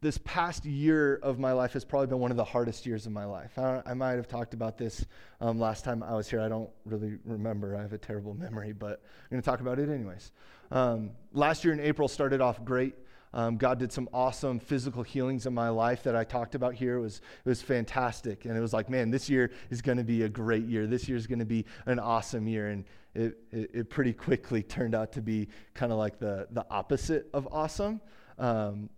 This 0.02 0.18
past 0.24 0.64
year 0.64 1.20
of 1.22 1.40
my 1.40 1.52
life 1.52 1.74
has 1.74 1.84
probably 1.84 2.08
been 2.08 2.20
one 2.20 2.32
of 2.32 2.38
the 2.38 2.44
hardest 2.44 2.86
years 2.86 3.06
of 3.06 3.12
my 3.12 3.26
life. 3.26 3.60
I, 3.60 3.82
I 3.86 3.94
might 3.94 4.12
have 4.12 4.30
talked 4.30 4.54
about 4.54 4.78
this 4.78 5.06
um, 5.42 5.60
last 5.60 5.84
time 5.84 6.02
I 6.02 6.14
was 6.14 6.30
here. 6.30 6.40
I 6.40 6.48
don't 6.48 6.70
really 6.86 7.18
remember. 7.26 7.76
I 7.76 7.82
have 7.82 7.92
a 7.92 7.98
terrible 7.98 8.34
memory, 8.34 8.72
but 8.72 9.02
I'm 9.24 9.30
going 9.30 9.42
to 9.42 9.46
talk 9.46 9.60
about 9.60 9.78
it 9.78 9.90
anyways. 9.90 10.32
Um, 10.72 11.12
last 11.34 11.66
year 11.66 11.74
in 11.74 11.82
April 11.82 12.08
started 12.08 12.40
off 12.40 12.64
great. 12.64 12.96
Um, 13.34 13.58
God 13.58 13.78
did 13.78 13.92
some 13.92 14.10
awesome 14.12 14.60
physical 14.60 15.04
healings 15.04 15.46
in 15.46 15.54
my 15.54 15.70
life 15.70 16.02
that 16.04 16.16
I 16.16 16.24
talked 16.24 16.56
about 16.56 16.74
here. 16.74 16.98
It 16.98 17.02
was, 17.02 17.18
it 17.46 17.50
was 17.50 17.62
fantastic. 17.62 18.46
And 18.46 18.58
it 18.58 18.60
was 18.60 18.74
like, 18.74 18.90
man, 18.90 19.12
this 19.12 19.30
year 19.30 19.52
is 19.70 19.82
going 19.82 20.00
to 20.00 20.04
be 20.04 20.24
a 20.24 20.30
great 20.30 20.66
year. 20.66 20.88
This 20.88 21.08
year 21.08 21.18
is 21.18 21.28
going 21.28 21.40
to 21.40 21.46
be 21.46 21.66
an 21.86 22.00
awesome 22.00 22.48
year. 22.48 22.70
And 22.70 22.86
it, 23.14 23.38
it, 23.52 23.72
it, 23.74 23.90
pretty 23.90 24.14
quickly 24.14 24.64
turned 24.64 24.96
out 24.96 25.12
to 25.14 25.22
be 25.22 25.48
kind 25.74 25.92
of 25.92 25.98
like 26.00 26.18
the, 26.20 26.48
the 26.52 26.66
opposite 26.72 27.30
of 27.34 27.48
awesome. 27.52 28.02
Um, 28.40 28.90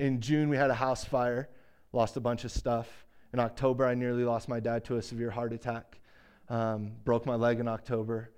in 0.00 0.20
June, 0.20 0.48
we 0.48 0.56
had 0.56 0.70
a 0.70 0.74
house 0.74 1.04
fire, 1.04 1.48
lost 1.92 2.16
a 2.16 2.20
bunch 2.20 2.44
of 2.44 2.50
stuff. 2.50 3.06
In 3.32 3.38
October, 3.38 3.86
I 3.86 3.94
nearly 3.94 4.24
lost 4.24 4.48
my 4.48 4.60
dad 4.60 4.84
to 4.86 4.96
a 4.96 5.02
severe 5.02 5.30
heart 5.30 5.52
attack, 5.52 6.00
um, 6.48 6.92
broke 7.04 7.26
my 7.26 7.34
leg 7.34 7.60
in 7.60 7.68
October. 7.68 8.30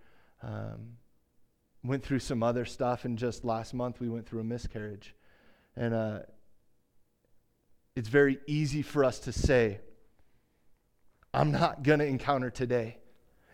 Um, 0.43 0.98
went 1.85 2.05
through 2.05 2.19
some 2.19 2.43
other 2.43 2.65
stuff, 2.65 3.05
and 3.05 3.19
just 3.19 3.45
last 3.45 3.75
month 3.75 4.01
we 4.01 4.09
went 4.09 4.27
through 4.27 4.41
a 4.41 4.45
miscarriage. 4.45 5.15
And 5.77 5.95
uh, 5.95 6.19
it's 7.95 8.09
very 8.09 8.39
easy 8.47 8.83
for 8.83 9.05
us 9.05 9.21
to 9.21 9.33
say, 9.33 9.81
I'm 11.33 11.53
not 11.53 11.83
going 11.83 11.99
to 12.01 12.07
encounter 12.07 12.51
today. 12.51 12.99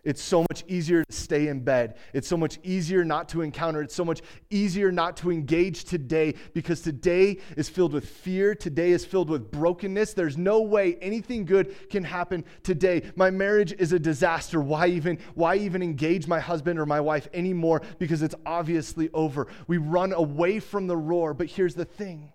It's 0.04 0.22
so 0.22 0.42
much 0.50 0.64
easier 0.68 1.02
to 1.02 1.12
stay 1.12 1.48
in 1.48 1.60
bed. 1.60 1.96
It's 2.12 2.28
so 2.28 2.36
much 2.36 2.58
easier 2.62 3.04
not 3.04 3.28
to 3.30 3.40
encounter. 3.40 3.80
It's 3.80 3.94
so 3.94 4.04
much 4.04 4.20
easier 4.50 4.92
not 4.92 5.16
to 5.18 5.30
engage 5.30 5.84
today 5.84 6.34
because 6.52 6.82
today 6.82 7.38
is 7.56 7.68
filled 7.68 7.94
with 7.94 8.08
fear. 8.08 8.54
Today 8.54 8.90
is 8.90 9.04
filled 9.04 9.30
with 9.30 9.50
brokenness. 9.50 10.12
There's 10.12 10.36
no 10.36 10.60
way 10.60 10.96
anything 11.00 11.46
good 11.46 11.88
can 11.88 12.04
happen 12.04 12.44
today. 12.62 13.10
My 13.16 13.30
marriage 13.30 13.72
is 13.72 13.92
a 13.92 13.98
disaster. 13.98 14.60
Why 14.60 14.88
even 14.88 15.18
why 15.34 15.56
even 15.56 15.82
engage 15.82 16.26
my 16.26 16.40
husband 16.40 16.78
or 16.78 16.86
my 16.86 17.00
wife 17.00 17.28
anymore 17.32 17.82
because 17.98 18.22
it's 18.22 18.34
obviously 18.44 19.08
over. 19.14 19.48
We 19.66 19.78
run 19.78 20.12
away 20.12 20.60
from 20.60 20.86
the 20.86 20.96
roar, 20.96 21.32
but 21.32 21.46
here's 21.46 21.74
the 21.74 21.84
thing. 21.84 22.32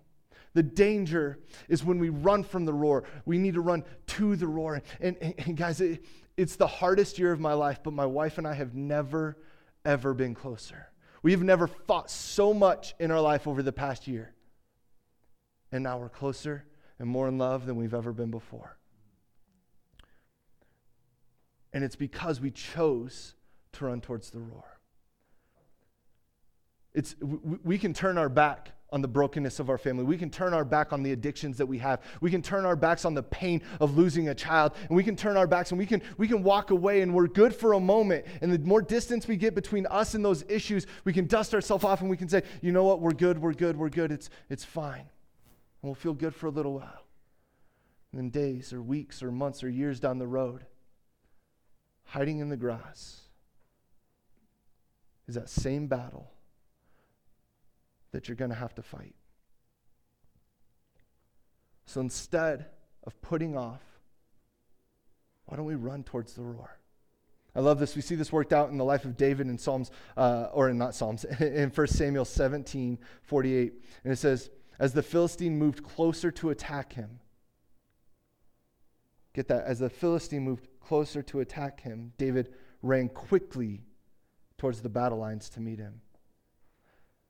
The 0.52 0.62
danger 0.64 1.38
is 1.68 1.84
when 1.84 2.00
we 2.00 2.08
run 2.08 2.42
from 2.42 2.64
the 2.64 2.72
roar, 2.72 3.04
we 3.24 3.38
need 3.38 3.54
to 3.54 3.60
run 3.60 3.84
to 4.08 4.34
the 4.34 4.48
roar. 4.48 4.82
And, 5.00 5.16
and, 5.20 5.34
and 5.38 5.56
guys, 5.56 5.80
it, 5.80 6.04
it's 6.40 6.56
the 6.56 6.66
hardest 6.66 7.18
year 7.18 7.32
of 7.32 7.38
my 7.38 7.52
life, 7.52 7.80
but 7.82 7.92
my 7.92 8.06
wife 8.06 8.38
and 8.38 8.46
I 8.48 8.54
have 8.54 8.74
never, 8.74 9.36
ever 9.84 10.14
been 10.14 10.34
closer. 10.34 10.88
We've 11.22 11.42
never 11.42 11.66
fought 11.66 12.10
so 12.10 12.54
much 12.54 12.94
in 12.98 13.10
our 13.10 13.20
life 13.20 13.46
over 13.46 13.62
the 13.62 13.72
past 13.72 14.08
year. 14.08 14.32
And 15.70 15.84
now 15.84 15.98
we're 15.98 16.08
closer 16.08 16.64
and 16.98 17.06
more 17.06 17.28
in 17.28 17.36
love 17.36 17.66
than 17.66 17.76
we've 17.76 17.92
ever 17.92 18.14
been 18.14 18.30
before. 18.30 18.78
And 21.74 21.84
it's 21.84 21.94
because 21.94 22.40
we 22.40 22.50
chose 22.50 23.34
to 23.72 23.84
run 23.84 24.00
towards 24.00 24.30
the 24.30 24.40
roar. 24.40 24.78
It's, 26.94 27.14
we, 27.20 27.58
we 27.62 27.78
can 27.78 27.92
turn 27.92 28.16
our 28.16 28.30
back 28.30 28.70
on 28.92 29.02
the 29.02 29.08
brokenness 29.08 29.60
of 29.60 29.70
our 29.70 29.78
family. 29.78 30.04
We 30.04 30.16
can 30.16 30.30
turn 30.30 30.52
our 30.52 30.64
back 30.64 30.92
on 30.92 31.02
the 31.02 31.12
addictions 31.12 31.56
that 31.58 31.66
we 31.66 31.78
have. 31.78 32.00
We 32.20 32.30
can 32.30 32.42
turn 32.42 32.64
our 32.64 32.76
backs 32.76 33.04
on 33.04 33.14
the 33.14 33.22
pain 33.22 33.62
of 33.80 33.96
losing 33.96 34.28
a 34.28 34.34
child. 34.34 34.72
And 34.88 34.96
we 34.96 35.04
can 35.04 35.16
turn 35.16 35.36
our 35.36 35.46
backs 35.46 35.70
and 35.70 35.78
we 35.78 35.86
can, 35.86 36.02
we 36.16 36.26
can 36.26 36.42
walk 36.42 36.70
away 36.70 37.02
and 37.02 37.14
we're 37.14 37.28
good 37.28 37.54
for 37.54 37.74
a 37.74 37.80
moment. 37.80 38.26
And 38.40 38.52
the 38.52 38.58
more 38.58 38.82
distance 38.82 39.28
we 39.28 39.36
get 39.36 39.54
between 39.54 39.86
us 39.86 40.14
and 40.14 40.24
those 40.24 40.44
issues, 40.48 40.86
we 41.04 41.12
can 41.12 41.26
dust 41.26 41.54
ourselves 41.54 41.84
off 41.84 42.00
and 42.00 42.10
we 42.10 42.16
can 42.16 42.28
say, 42.28 42.42
you 42.60 42.72
know 42.72 42.84
what, 42.84 43.00
we're 43.00 43.12
good, 43.12 43.38
we're 43.38 43.54
good, 43.54 43.76
we're 43.76 43.88
good. 43.88 44.10
It's, 44.10 44.30
it's 44.48 44.64
fine. 44.64 45.00
And 45.00 45.08
we'll 45.82 45.94
feel 45.94 46.14
good 46.14 46.34
for 46.34 46.46
a 46.46 46.50
little 46.50 46.74
while. 46.74 47.06
And 48.12 48.20
then 48.20 48.30
days 48.30 48.72
or 48.72 48.82
weeks 48.82 49.22
or 49.22 49.30
months 49.30 49.62
or 49.62 49.68
years 49.68 50.00
down 50.00 50.18
the 50.18 50.26
road, 50.26 50.66
hiding 52.06 52.40
in 52.40 52.48
the 52.48 52.56
grass 52.56 53.20
is 55.28 55.36
that 55.36 55.48
same 55.48 55.86
battle 55.86 56.28
that 58.12 58.28
you're 58.28 58.36
going 58.36 58.50
to 58.50 58.56
have 58.56 58.74
to 58.74 58.82
fight. 58.82 59.14
So 61.86 62.00
instead 62.00 62.66
of 63.04 63.20
putting 63.20 63.56
off, 63.56 63.82
why 65.46 65.56
don't 65.56 65.66
we 65.66 65.74
run 65.74 66.04
towards 66.04 66.34
the 66.34 66.42
roar? 66.42 66.78
I 67.54 67.60
love 67.60 67.80
this. 67.80 67.96
We 67.96 68.02
see 68.02 68.14
this 68.14 68.32
worked 68.32 68.52
out 68.52 68.70
in 68.70 68.78
the 68.78 68.84
life 68.84 69.04
of 69.04 69.16
David 69.16 69.48
in 69.48 69.58
Psalms, 69.58 69.90
uh, 70.16 70.48
or 70.52 70.68
in 70.68 70.78
not 70.78 70.94
Psalms, 70.94 71.24
in 71.40 71.70
1 71.70 71.86
Samuel 71.88 72.24
17 72.24 72.98
48. 73.22 73.72
And 74.04 74.12
it 74.12 74.16
says, 74.16 74.50
As 74.78 74.92
the 74.92 75.02
Philistine 75.02 75.58
moved 75.58 75.82
closer 75.82 76.30
to 76.30 76.50
attack 76.50 76.92
him, 76.92 77.18
get 79.34 79.48
that, 79.48 79.64
as 79.64 79.80
the 79.80 79.90
Philistine 79.90 80.44
moved 80.44 80.68
closer 80.80 81.22
to 81.22 81.40
attack 81.40 81.80
him, 81.80 82.12
David 82.18 82.54
ran 82.82 83.08
quickly 83.08 83.82
towards 84.58 84.80
the 84.80 84.88
battle 84.88 85.18
lines 85.18 85.48
to 85.50 85.60
meet 85.60 85.78
him. 85.78 86.00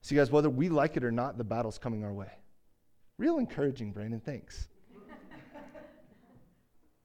See, 0.03 0.15
guys, 0.15 0.31
whether 0.31 0.49
we 0.49 0.69
like 0.69 0.97
it 0.97 1.05
or 1.05 1.13
not, 1.13 1.37
the 1.37 1.45
battle's 1.45 1.79
coming 1.79 2.05
our 2.05 2.13
way. 2.13 2.31
Real 3.19 3.39
encouraging, 3.39 3.93
Brandon. 3.93 4.21
Thanks. 4.21 4.69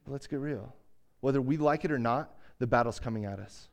but 0.06 0.12
let's 0.12 0.28
get 0.28 0.40
real. 0.40 0.74
Whether 1.20 1.42
we 1.42 1.58
like 1.58 1.84
it 1.84 1.92
or 1.92 2.00
not, 2.00 2.38
the 2.60 2.68
battle's 2.68 3.00
coming 3.00 3.26
at 3.26 3.40
us. 3.40 3.68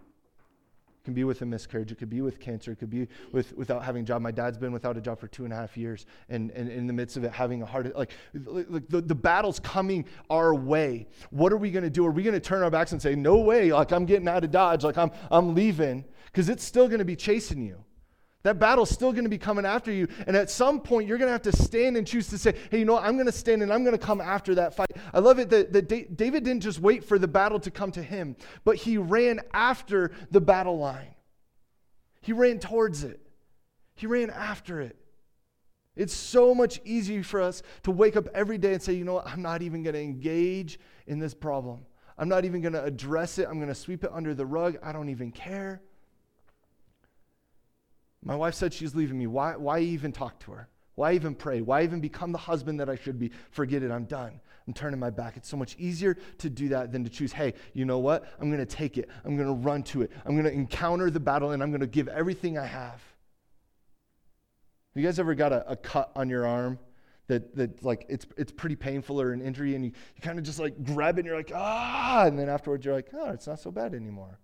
It 0.00 1.04
can 1.04 1.14
be 1.14 1.24
with 1.24 1.42
a 1.42 1.46
miscarriage. 1.46 1.90
It 1.90 1.96
could 1.96 2.10
be 2.10 2.20
with 2.20 2.38
cancer. 2.38 2.70
It 2.70 2.76
could 2.76 2.90
be 2.90 3.08
with 3.32 3.52
without 3.56 3.82
having 3.82 4.02
a 4.02 4.06
job. 4.06 4.22
My 4.22 4.30
dad's 4.30 4.58
been 4.58 4.72
without 4.72 4.96
a 4.96 5.00
job 5.00 5.18
for 5.18 5.26
two 5.26 5.44
and 5.44 5.52
a 5.52 5.56
half 5.56 5.76
years, 5.76 6.06
and, 6.28 6.52
and 6.52 6.70
in 6.70 6.86
the 6.86 6.92
midst 6.92 7.16
of 7.16 7.24
it, 7.24 7.32
having 7.32 7.62
a 7.62 7.66
heart 7.66 7.96
like, 7.96 8.12
like 8.34 8.88
the, 8.88 9.00
the 9.00 9.14
battle's 9.14 9.58
coming 9.58 10.04
our 10.30 10.54
way. 10.54 11.08
What 11.30 11.52
are 11.52 11.56
we 11.56 11.72
going 11.72 11.84
to 11.84 11.90
do? 11.90 12.06
Are 12.06 12.10
we 12.12 12.22
going 12.22 12.34
to 12.34 12.40
turn 12.40 12.62
our 12.62 12.70
backs 12.70 12.92
and 12.92 13.02
say, 13.02 13.16
"No 13.16 13.38
way! 13.38 13.72
Like 13.72 13.90
I'm 13.90 14.06
getting 14.06 14.28
out 14.28 14.44
of 14.44 14.52
Dodge. 14.52 14.84
Like 14.84 14.98
I'm 14.98 15.10
I'm 15.32 15.54
leaving," 15.54 16.04
because 16.26 16.48
it's 16.48 16.62
still 16.62 16.86
going 16.86 17.00
to 17.00 17.04
be 17.04 17.16
chasing 17.16 17.62
you. 17.62 17.84
That 18.48 18.58
battle's 18.58 18.88
still 18.88 19.12
going 19.12 19.24
to 19.26 19.30
be 19.30 19.36
coming 19.36 19.66
after 19.66 19.92
you. 19.92 20.08
And 20.26 20.34
at 20.34 20.48
some 20.48 20.80
point, 20.80 21.06
you're 21.06 21.18
going 21.18 21.28
to 21.28 21.32
have 21.32 21.42
to 21.42 21.52
stand 21.52 21.98
and 21.98 22.06
choose 22.06 22.28
to 22.28 22.38
say, 22.38 22.54
hey, 22.70 22.78
you 22.78 22.86
know 22.86 22.94
what? 22.94 23.04
I'm 23.04 23.12
going 23.12 23.26
to 23.26 23.32
stand 23.32 23.62
and 23.62 23.70
I'm 23.70 23.84
going 23.84 23.94
to 23.94 24.02
come 24.02 24.22
after 24.22 24.54
that 24.54 24.72
fight. 24.72 24.90
I 25.12 25.18
love 25.18 25.38
it 25.38 25.50
that, 25.50 25.74
that 25.74 25.86
David 26.16 26.44
didn't 26.44 26.62
just 26.62 26.80
wait 26.80 27.04
for 27.04 27.18
the 27.18 27.28
battle 27.28 27.60
to 27.60 27.70
come 27.70 27.92
to 27.92 28.02
him, 28.02 28.36
but 28.64 28.76
he 28.76 28.96
ran 28.96 29.42
after 29.52 30.12
the 30.30 30.40
battle 30.40 30.78
line. 30.78 31.14
He 32.22 32.32
ran 32.32 32.58
towards 32.58 33.04
it, 33.04 33.20
he 33.94 34.06
ran 34.06 34.30
after 34.30 34.80
it. 34.80 34.96
It's 35.94 36.14
so 36.14 36.54
much 36.54 36.80
easier 36.86 37.22
for 37.22 37.42
us 37.42 37.62
to 37.82 37.90
wake 37.90 38.16
up 38.16 38.28
every 38.32 38.56
day 38.56 38.72
and 38.72 38.82
say, 38.82 38.94
you 38.94 39.04
know 39.04 39.14
what? 39.14 39.26
I'm 39.26 39.42
not 39.42 39.60
even 39.60 39.82
going 39.82 39.92
to 39.92 40.00
engage 40.00 40.80
in 41.06 41.18
this 41.18 41.34
problem. 41.34 41.84
I'm 42.16 42.30
not 42.30 42.46
even 42.46 42.62
going 42.62 42.72
to 42.72 42.82
address 42.82 43.36
it. 43.36 43.46
I'm 43.46 43.56
going 43.56 43.68
to 43.68 43.74
sweep 43.74 44.04
it 44.04 44.10
under 44.10 44.34
the 44.34 44.46
rug. 44.46 44.78
I 44.82 44.92
don't 44.92 45.10
even 45.10 45.32
care. 45.32 45.82
My 48.22 48.36
wife 48.36 48.54
said 48.54 48.72
she's 48.74 48.94
leaving 48.94 49.18
me. 49.18 49.26
Why, 49.26 49.56
why 49.56 49.80
even 49.80 50.12
talk 50.12 50.38
to 50.40 50.52
her? 50.52 50.68
Why 50.96 51.12
even 51.12 51.34
pray? 51.34 51.60
Why 51.60 51.84
even 51.84 52.00
become 52.00 52.32
the 52.32 52.38
husband 52.38 52.80
that 52.80 52.90
I 52.90 52.96
should 52.96 53.18
be? 53.18 53.30
Forget 53.50 53.84
it. 53.84 53.90
I'm 53.90 54.04
done. 54.04 54.40
I'm 54.66 54.74
turning 54.74 54.98
my 54.98 55.10
back. 55.10 55.36
It's 55.36 55.48
so 55.48 55.56
much 55.56 55.76
easier 55.78 56.16
to 56.38 56.50
do 56.50 56.68
that 56.70 56.90
than 56.90 57.04
to 57.04 57.10
choose, 57.10 57.32
hey, 57.32 57.54
you 57.72 57.84
know 57.84 58.00
what? 58.00 58.24
I'm 58.40 58.50
going 58.50 58.58
to 58.58 58.66
take 58.66 58.98
it. 58.98 59.08
I'm 59.24 59.36
going 59.36 59.48
to 59.48 59.54
run 59.54 59.84
to 59.84 60.02
it. 60.02 60.10
I'm 60.26 60.32
going 60.32 60.44
to 60.44 60.52
encounter 60.52 61.08
the 61.08 61.20
battle 61.20 61.52
and 61.52 61.62
I'm 61.62 61.70
going 61.70 61.80
to 61.80 61.86
give 61.86 62.08
everything 62.08 62.58
I 62.58 62.66
have. 62.66 63.00
You 64.94 65.04
guys 65.04 65.20
ever 65.20 65.36
got 65.36 65.52
a, 65.52 65.70
a 65.70 65.76
cut 65.76 66.10
on 66.16 66.28
your 66.28 66.44
arm 66.44 66.80
that, 67.28 67.54
that 67.54 67.84
like 67.84 68.04
it's, 68.08 68.26
it's 68.36 68.50
pretty 68.50 68.74
painful 68.74 69.20
or 69.20 69.32
an 69.32 69.40
injury 69.40 69.76
and 69.76 69.84
you, 69.84 69.92
you 70.16 70.20
kind 70.20 70.38
of 70.38 70.44
just 70.44 70.58
like 70.58 70.82
grab 70.82 71.16
it 71.16 71.20
and 71.20 71.26
you're 71.26 71.36
like, 71.36 71.52
ah, 71.54 72.24
and 72.26 72.36
then 72.36 72.48
afterwards 72.48 72.84
you're 72.84 72.94
like, 72.94 73.10
oh, 73.14 73.30
it's 73.30 73.46
not 73.46 73.60
so 73.60 73.70
bad 73.70 73.94
anymore 73.94 74.40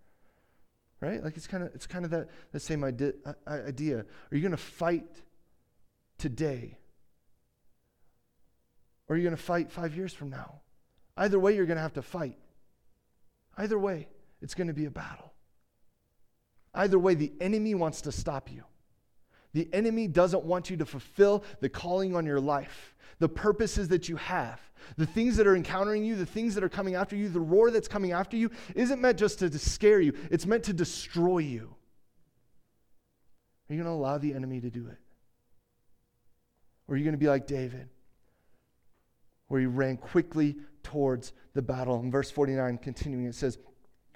right? 1.01 1.23
Like 1.23 1.37
it's 1.37 1.47
kind 1.47 1.63
of 1.63 1.75
it's 1.75 1.87
kind 1.87 2.05
of 2.05 2.11
that 2.11 2.29
the 2.53 2.61
same 2.61 2.85
idea. 2.85 3.13
Uh, 3.25 3.33
uh, 3.47 3.61
idea. 3.69 3.99
Are 3.99 4.37
you 4.37 4.41
going 4.41 4.53
to 4.53 4.57
fight 4.57 5.23
today? 6.19 6.79
Or 9.09 9.15
are 9.15 9.19
you 9.19 9.25
going 9.25 9.37
to 9.37 9.43
fight 9.43 9.71
five 9.71 9.97
years 9.97 10.15
from 10.15 10.31
now? 10.31 10.61
Either 11.17 11.39
way, 11.39 11.55
you're 11.55 11.67
going 11.67 11.77
to 11.77 11.83
have 11.83 11.93
to 11.95 12.03
fight. 12.03 12.39
Either 13.57 13.79
way, 13.79 14.09
it's 14.41 14.55
going 14.55 14.69
to 14.69 14.75
be 14.75 14.87
a 14.87 14.91
battle. 14.91 15.33
Either 16.75 16.99
way, 16.99 17.15
the 17.15 17.33
enemy 17.41 17.75
wants 17.75 18.01
to 18.03 18.13
stop 18.13 18.51
you. 18.51 18.65
The 19.53 19.69
enemy 19.73 20.09
doesn't 20.09 20.45
want 20.45 20.71
you 20.71 20.77
to 20.79 20.85
fulfill 20.85 21.45
the 21.61 21.69
calling 21.69 22.17
on 22.17 22.27
your 22.27 22.41
life, 22.41 22.94
the 23.25 23.29
purposes 23.31 23.89
that 23.89 24.07
you 24.07 24.17
have. 24.17 24.61
The 24.99 25.07
things 25.07 25.39
that 25.39 25.47
are 25.47 25.57
encountering 25.57 26.05
you, 26.05 26.15
the 26.15 26.27
things 26.27 26.55
that 26.55 26.63
are 26.63 26.69
coming 26.69 26.95
after 26.95 27.17
you, 27.17 27.31
the 27.31 27.41
roar 27.41 27.71
that's 27.71 27.89
coming 27.89 28.13
after 28.13 28.37
you 28.37 28.51
isn't 28.75 29.01
meant 29.01 29.17
just 29.17 29.39
to 29.39 29.59
scare 29.59 29.99
you, 29.99 30.13
it's 30.31 30.45
meant 30.45 30.65
to 30.65 30.75
destroy 30.75 31.39
you. 31.39 31.75
Are 33.67 33.73
you 33.73 33.83
going 33.83 33.91
to 33.91 33.99
allow 33.99 34.19
the 34.19 34.35
enemy 34.35 34.61
to 34.61 34.69
do 34.69 34.89
it? 34.89 34.99
Or 36.87 36.95
are 36.95 36.99
you 36.99 37.05
going 37.05 37.15
to 37.15 37.19
be 37.19 37.31
like 37.31 37.47
David, 37.47 37.89
where 39.49 39.59
he 39.59 39.67
ran 39.67 39.97
quickly 39.97 40.57
towards 40.83 41.33
the 41.55 41.63
battle? 41.63 41.99
In 42.01 42.11
verse 42.11 42.31
49, 42.31 42.77
continuing, 42.77 43.25
it 43.25 43.35
says, 43.35 43.57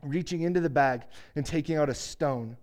Reaching 0.03 0.43
into 0.43 0.61
the 0.61 0.69
bag 0.69 1.05
and 1.35 1.47
taking 1.47 1.79
out 1.79 1.89
a 1.89 1.95
stone, 1.95 2.59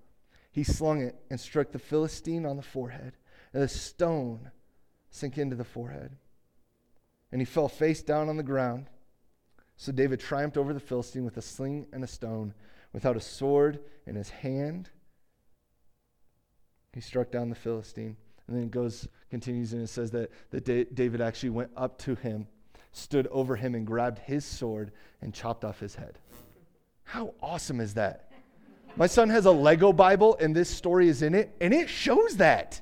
he 0.51 0.63
slung 0.63 1.01
it 1.01 1.15
and 1.31 1.39
struck 1.39 1.71
the 1.71 1.79
Philistine 1.79 2.45
on 2.45 2.55
the 2.55 2.61
forehead, 2.61 3.13
and 3.51 3.63
the 3.63 3.67
stone 3.67 4.51
sank 5.09 5.39
into 5.39 5.55
the 5.55 5.63
forehead 5.63 6.11
and 7.35 7.41
he 7.41 7.45
fell 7.45 7.67
face 7.67 8.01
down 8.01 8.29
on 8.29 8.37
the 8.37 8.43
ground. 8.43 8.85
So 9.75 9.91
David 9.91 10.21
triumphed 10.21 10.55
over 10.55 10.71
the 10.73 10.79
Philistine 10.79 11.25
with 11.25 11.35
a 11.35 11.41
sling 11.41 11.85
and 11.91 12.01
a 12.01 12.07
stone, 12.07 12.53
without 12.93 13.17
a 13.17 13.19
sword 13.19 13.81
in 14.07 14.15
his 14.15 14.29
hand. 14.29 14.89
He 16.93 17.01
struck 17.01 17.31
down 17.31 17.49
the 17.49 17.55
Philistine. 17.55 18.15
And 18.47 18.55
then 18.55 18.63
it 18.63 18.71
goes, 18.71 19.09
continues, 19.29 19.73
and 19.73 19.81
it 19.81 19.87
says 19.87 20.11
that, 20.11 20.31
that 20.51 20.95
David 20.95 21.19
actually 21.19 21.49
went 21.49 21.71
up 21.75 21.97
to 22.03 22.15
him, 22.15 22.47
stood 22.93 23.27
over 23.27 23.57
him, 23.57 23.75
and 23.75 23.85
grabbed 23.85 24.19
his 24.19 24.45
sword 24.45 24.93
and 25.21 25.33
chopped 25.33 25.65
off 25.65 25.81
his 25.81 25.95
head. 25.95 26.17
How 27.03 27.33
awesome 27.41 27.81
is 27.81 27.95
that? 27.95 28.31
My 28.95 29.07
son 29.07 29.29
has 29.29 29.45
a 29.45 29.51
Lego 29.51 29.91
Bible, 29.91 30.37
and 30.39 30.55
this 30.55 30.69
story 30.69 31.09
is 31.09 31.21
in 31.21 31.35
it, 31.35 31.53
and 31.59 31.73
it 31.73 31.89
shows 31.89 32.37
that. 32.37 32.79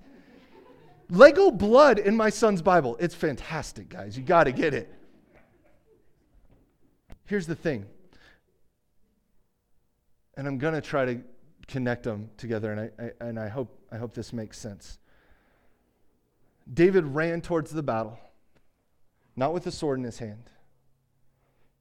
Lego 1.14 1.52
blood 1.52 2.00
in 2.00 2.18
my 2.18 2.32
son's 2.32 2.64
Bible. 2.64 2.98
It's 3.00 3.14
fantastic, 3.14 3.88
guys. 3.88 4.18
You 4.18 4.24
got 4.24 4.46
to 4.46 4.52
get 4.52 4.74
it. 4.74 4.92
Here's 7.26 7.46
the 7.46 7.56
thing, 7.56 7.86
and 10.36 10.48
I'm 10.48 10.58
going 10.58 10.74
to 10.74 10.82
try 10.82 11.06
to 11.06 11.22
connect 11.68 12.04
them 12.04 12.30
together, 12.36 12.72
and 12.72 12.82
I, 12.82 12.90
I, 13.00 13.28
and 13.28 13.40
I, 13.40 13.48
hope, 13.48 13.80
I 13.92 13.98
hope 13.98 14.14
this 14.14 14.34
makes 14.34 14.58
sense. 14.58 14.98
David 16.74 17.06
ran 17.06 17.42
towards 17.42 17.72
the 17.72 17.84
battle. 17.84 18.18
not 19.36 19.54
with 19.54 19.68
a 19.68 19.72
sword 19.72 20.00
in 20.00 20.06
his 20.06 20.20
hand. 20.20 20.50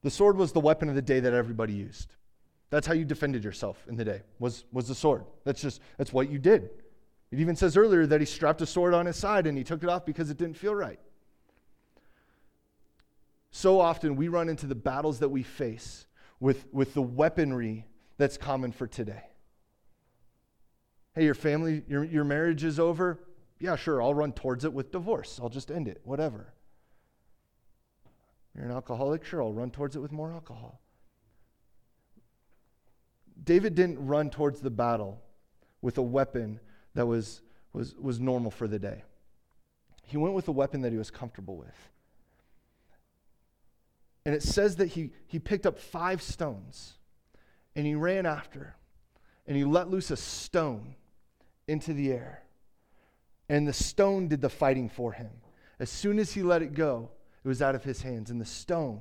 The 0.02 0.10
sword 0.10 0.36
was 0.36 0.52
the 0.52 0.60
weapon 0.60 0.88
of 0.88 0.94
the 0.94 1.02
day 1.02 1.20
that 1.20 1.32
everybody 1.32 1.72
used. 1.72 2.16
That's 2.70 2.86
how 2.86 2.94
you 2.94 3.04
defended 3.04 3.44
yourself 3.44 3.84
in 3.88 3.96
the 3.96 4.04
day, 4.04 4.22
was, 4.38 4.64
was 4.72 4.88
the 4.88 4.94
sword. 4.94 5.24
That's 5.44 5.60
just, 5.60 5.80
that's 5.98 6.12
what 6.12 6.30
you 6.30 6.38
did. 6.38 6.70
It 7.32 7.40
even 7.40 7.56
says 7.56 7.78
earlier 7.78 8.06
that 8.06 8.20
he 8.20 8.26
strapped 8.26 8.60
a 8.60 8.66
sword 8.66 8.92
on 8.92 9.06
his 9.06 9.16
side 9.16 9.46
and 9.46 9.56
he 9.56 9.64
took 9.64 9.82
it 9.82 9.88
off 9.88 10.04
because 10.04 10.28
it 10.28 10.36
didn't 10.36 10.58
feel 10.58 10.74
right. 10.74 11.00
So 13.50 13.80
often 13.80 14.16
we 14.16 14.28
run 14.28 14.50
into 14.50 14.66
the 14.66 14.74
battles 14.74 15.18
that 15.20 15.30
we 15.30 15.42
face 15.42 16.06
with, 16.40 16.66
with 16.72 16.92
the 16.92 17.00
weaponry 17.00 17.86
that's 18.18 18.36
common 18.36 18.70
for 18.70 18.86
today. 18.86 19.24
Hey, 21.14 21.24
your 21.24 21.34
family, 21.34 21.82
your, 21.88 22.04
your 22.04 22.24
marriage 22.24 22.64
is 22.64 22.78
over. 22.78 23.18
Yeah, 23.58 23.76
sure, 23.76 24.02
I'll 24.02 24.14
run 24.14 24.32
towards 24.32 24.64
it 24.66 24.72
with 24.72 24.92
divorce. 24.92 25.40
I'll 25.42 25.48
just 25.48 25.70
end 25.70 25.88
it, 25.88 26.02
whatever. 26.04 26.52
You're 28.54 28.66
an 28.66 28.72
alcoholic? 28.72 29.24
Sure, 29.24 29.42
I'll 29.42 29.52
run 29.54 29.70
towards 29.70 29.96
it 29.96 30.00
with 30.00 30.12
more 30.12 30.32
alcohol. 30.32 30.80
David 33.42 33.74
didn't 33.74 34.06
run 34.06 34.28
towards 34.28 34.60
the 34.60 34.70
battle 34.70 35.22
with 35.80 35.96
a 35.96 36.02
weapon 36.02 36.60
that 36.94 37.06
was, 37.06 37.42
was, 37.72 37.94
was 37.96 38.20
normal 38.20 38.50
for 38.50 38.68
the 38.68 38.78
day. 38.78 39.02
He 40.04 40.16
went 40.16 40.34
with 40.34 40.49
a 40.49 40.52
weapon 40.52 40.82
that 40.82 40.92
he 40.92 40.99
was 40.99 41.11
comfortable 41.11 41.56
with. 41.56 41.90
And 44.25 44.34
it 44.34 44.42
says 44.42 44.76
that 44.76 44.87
he, 44.87 45.11
he 45.26 45.38
picked 45.38 45.66
up 45.66 45.78
five 45.78 46.22
stones 46.22 46.94
and 47.75 47.87
he 47.87 47.94
ran 47.94 48.26
after 48.26 48.76
and 49.46 49.56
he 49.56 49.64
let 49.64 49.90
loose 49.90 50.11
a 50.11 50.16
stone 50.16 50.94
into 51.66 51.92
the 51.92 52.12
air. 52.12 52.42
And 53.49 53.66
the 53.66 53.72
stone 53.72 54.28
did 54.28 54.40
the 54.40 54.49
fighting 54.49 54.88
for 54.88 55.12
him. 55.12 55.30
As 55.80 55.90
soon 55.90 56.18
as 56.18 56.32
he 56.32 56.42
let 56.42 56.62
it 56.62 56.75
go, 56.75 57.11
it 57.44 57.49
was 57.49 57.61
out 57.61 57.75
of 57.75 57.82
his 57.82 58.02
hands. 58.02 58.30
And 58.30 58.40
the 58.40 58.46
stone 58.46 59.00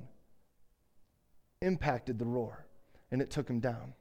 impacted 1.62 2.18
the 2.18 2.26
roar 2.26 2.66
and 3.12 3.22
it 3.22 3.30
took 3.30 3.48
him 3.48 3.60
down. 3.60 3.94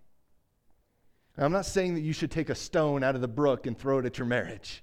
Now, 1.36 1.44
I'm 1.44 1.52
not 1.52 1.66
saying 1.66 1.94
that 1.94 2.00
you 2.00 2.12
should 2.12 2.30
take 2.30 2.50
a 2.50 2.54
stone 2.54 3.02
out 3.02 3.14
of 3.14 3.20
the 3.20 3.28
brook 3.28 3.66
and 3.66 3.78
throw 3.78 3.98
it 3.98 4.06
at 4.06 4.18
your 4.18 4.26
marriage. 4.26 4.82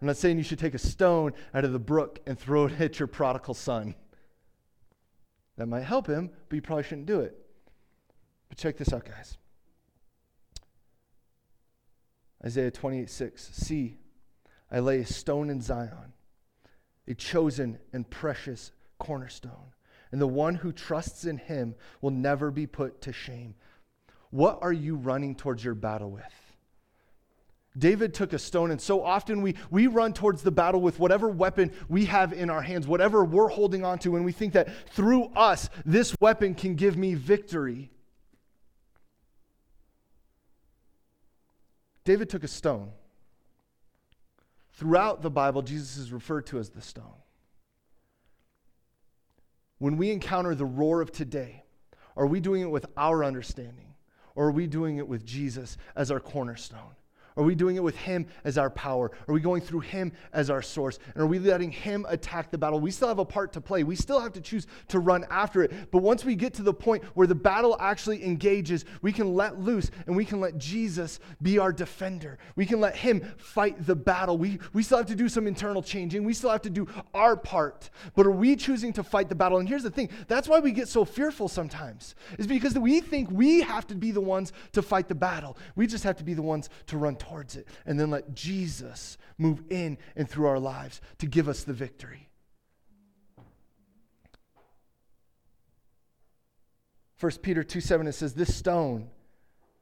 I'm 0.00 0.06
not 0.06 0.16
saying 0.16 0.38
you 0.38 0.44
should 0.44 0.58
take 0.58 0.74
a 0.74 0.78
stone 0.78 1.32
out 1.52 1.64
of 1.64 1.72
the 1.72 1.78
brook 1.78 2.20
and 2.26 2.38
throw 2.38 2.66
it 2.66 2.80
at 2.80 2.98
your 2.98 3.08
prodigal 3.08 3.54
son. 3.54 3.94
That 5.56 5.66
might 5.66 5.82
help 5.82 6.06
him, 6.06 6.30
but 6.48 6.56
you 6.56 6.62
probably 6.62 6.84
shouldn't 6.84 7.06
do 7.06 7.20
it. 7.20 7.36
But 8.48 8.58
check 8.58 8.76
this 8.76 8.92
out, 8.92 9.04
guys. 9.04 9.36
Isaiah 12.44 12.70
28 12.70 13.10
6. 13.10 13.50
See, 13.52 13.98
I 14.70 14.78
lay 14.78 15.00
a 15.00 15.06
stone 15.06 15.50
in 15.50 15.60
Zion, 15.60 16.12
a 17.08 17.14
chosen 17.14 17.78
and 17.92 18.08
precious 18.08 18.70
cornerstone, 18.98 19.72
and 20.12 20.20
the 20.20 20.28
one 20.28 20.54
who 20.54 20.72
trusts 20.72 21.24
in 21.24 21.38
him 21.38 21.74
will 22.00 22.10
never 22.10 22.52
be 22.52 22.66
put 22.66 23.00
to 23.02 23.12
shame. 23.12 23.56
What 24.30 24.58
are 24.62 24.72
you 24.72 24.96
running 24.96 25.34
towards 25.34 25.64
your 25.64 25.74
battle 25.74 26.10
with? 26.10 26.24
David 27.76 28.12
took 28.12 28.32
a 28.32 28.38
stone, 28.38 28.70
and 28.70 28.80
so 28.80 29.04
often 29.04 29.40
we, 29.40 29.54
we 29.70 29.86
run 29.86 30.12
towards 30.12 30.42
the 30.42 30.50
battle 30.50 30.80
with 30.80 30.98
whatever 30.98 31.28
weapon 31.28 31.70
we 31.88 32.06
have 32.06 32.32
in 32.32 32.50
our 32.50 32.62
hands, 32.62 32.86
whatever 32.86 33.24
we're 33.24 33.48
holding 33.48 33.84
on 33.84 33.98
to, 34.00 34.16
and 34.16 34.24
we 34.24 34.32
think 34.32 34.54
that 34.54 34.68
through 34.90 35.26
us, 35.36 35.70
this 35.84 36.14
weapon 36.20 36.54
can 36.54 36.74
give 36.74 36.96
me 36.96 37.14
victory. 37.14 37.90
David 42.04 42.28
took 42.28 42.42
a 42.42 42.48
stone. 42.48 42.90
Throughout 44.72 45.22
the 45.22 45.30
Bible, 45.30 45.62
Jesus 45.62 45.98
is 45.98 46.12
referred 46.12 46.46
to 46.46 46.58
as 46.58 46.70
the 46.70 46.80
stone. 46.80 47.04
When 49.78 49.96
we 49.96 50.10
encounter 50.10 50.54
the 50.54 50.64
roar 50.64 51.00
of 51.00 51.12
today, 51.12 51.64
are 52.16 52.26
we 52.26 52.40
doing 52.40 52.62
it 52.62 52.70
with 52.70 52.86
our 52.96 53.22
understanding, 53.22 53.94
or 54.38 54.46
are 54.46 54.52
we 54.52 54.68
doing 54.68 54.98
it 54.98 55.08
with 55.08 55.26
Jesus 55.26 55.76
as 55.96 56.12
our 56.12 56.20
cornerstone? 56.20 56.94
Are 57.38 57.44
we 57.44 57.54
doing 57.54 57.76
it 57.76 57.82
with 57.82 57.96
Him 57.96 58.26
as 58.42 58.58
our 58.58 58.68
power? 58.68 59.12
Are 59.28 59.32
we 59.32 59.40
going 59.40 59.62
through 59.62 59.80
Him 59.80 60.12
as 60.32 60.50
our 60.50 60.60
source? 60.60 60.98
And 61.14 61.22
are 61.22 61.26
we 61.26 61.38
letting 61.38 61.70
Him 61.70 62.04
attack 62.08 62.50
the 62.50 62.58
battle? 62.58 62.80
We 62.80 62.90
still 62.90 63.06
have 63.06 63.20
a 63.20 63.24
part 63.24 63.52
to 63.52 63.60
play. 63.60 63.84
We 63.84 63.94
still 63.94 64.20
have 64.20 64.32
to 64.32 64.40
choose 64.40 64.66
to 64.88 64.98
run 64.98 65.24
after 65.30 65.62
it. 65.62 65.92
But 65.92 66.02
once 66.02 66.24
we 66.24 66.34
get 66.34 66.52
to 66.54 66.62
the 66.62 66.74
point 66.74 67.04
where 67.14 67.28
the 67.28 67.36
battle 67.36 67.76
actually 67.78 68.24
engages, 68.24 68.84
we 69.02 69.12
can 69.12 69.34
let 69.34 69.60
loose 69.60 69.92
and 70.08 70.16
we 70.16 70.24
can 70.24 70.40
let 70.40 70.58
Jesus 70.58 71.20
be 71.40 71.58
our 71.58 71.72
defender. 71.72 72.38
We 72.56 72.66
can 72.66 72.80
let 72.80 72.96
Him 72.96 73.24
fight 73.38 73.86
the 73.86 73.94
battle. 73.94 74.36
We, 74.36 74.58
we 74.72 74.82
still 74.82 74.98
have 74.98 75.06
to 75.06 75.14
do 75.14 75.28
some 75.28 75.46
internal 75.46 75.80
changing. 75.80 76.24
We 76.24 76.34
still 76.34 76.50
have 76.50 76.62
to 76.62 76.70
do 76.70 76.88
our 77.14 77.36
part. 77.36 77.90
But 78.16 78.26
are 78.26 78.32
we 78.32 78.56
choosing 78.56 78.92
to 78.94 79.04
fight 79.04 79.28
the 79.28 79.36
battle? 79.36 79.58
And 79.58 79.68
here's 79.68 79.84
the 79.84 79.90
thing 79.90 80.08
that's 80.26 80.48
why 80.48 80.58
we 80.58 80.72
get 80.72 80.88
so 80.88 81.04
fearful 81.04 81.46
sometimes, 81.46 82.16
is 82.36 82.48
because 82.48 82.76
we 82.76 83.00
think 83.00 83.30
we 83.30 83.60
have 83.60 83.86
to 83.86 83.94
be 83.94 84.10
the 84.10 84.20
ones 84.20 84.52
to 84.72 84.82
fight 84.82 85.06
the 85.06 85.14
battle. 85.14 85.56
We 85.76 85.86
just 85.86 86.02
have 86.02 86.16
to 86.16 86.24
be 86.24 86.34
the 86.34 86.42
ones 86.42 86.68
to 86.88 86.98
run 86.98 87.14
towards 87.28 87.56
it 87.56 87.66
and 87.86 87.98
then 87.98 88.10
let 88.10 88.34
Jesus 88.34 89.18
move 89.36 89.62
in 89.70 89.98
and 90.16 90.28
through 90.28 90.46
our 90.46 90.58
lives 90.58 91.00
to 91.18 91.26
give 91.26 91.48
us 91.48 91.64
the 91.64 91.72
victory. 91.72 92.28
1 97.20 97.32
Peter 97.42 97.64
2 97.64 97.80
7, 97.80 98.06
it 98.06 98.12
says, 98.12 98.34
This 98.34 98.54
stone 98.54 99.10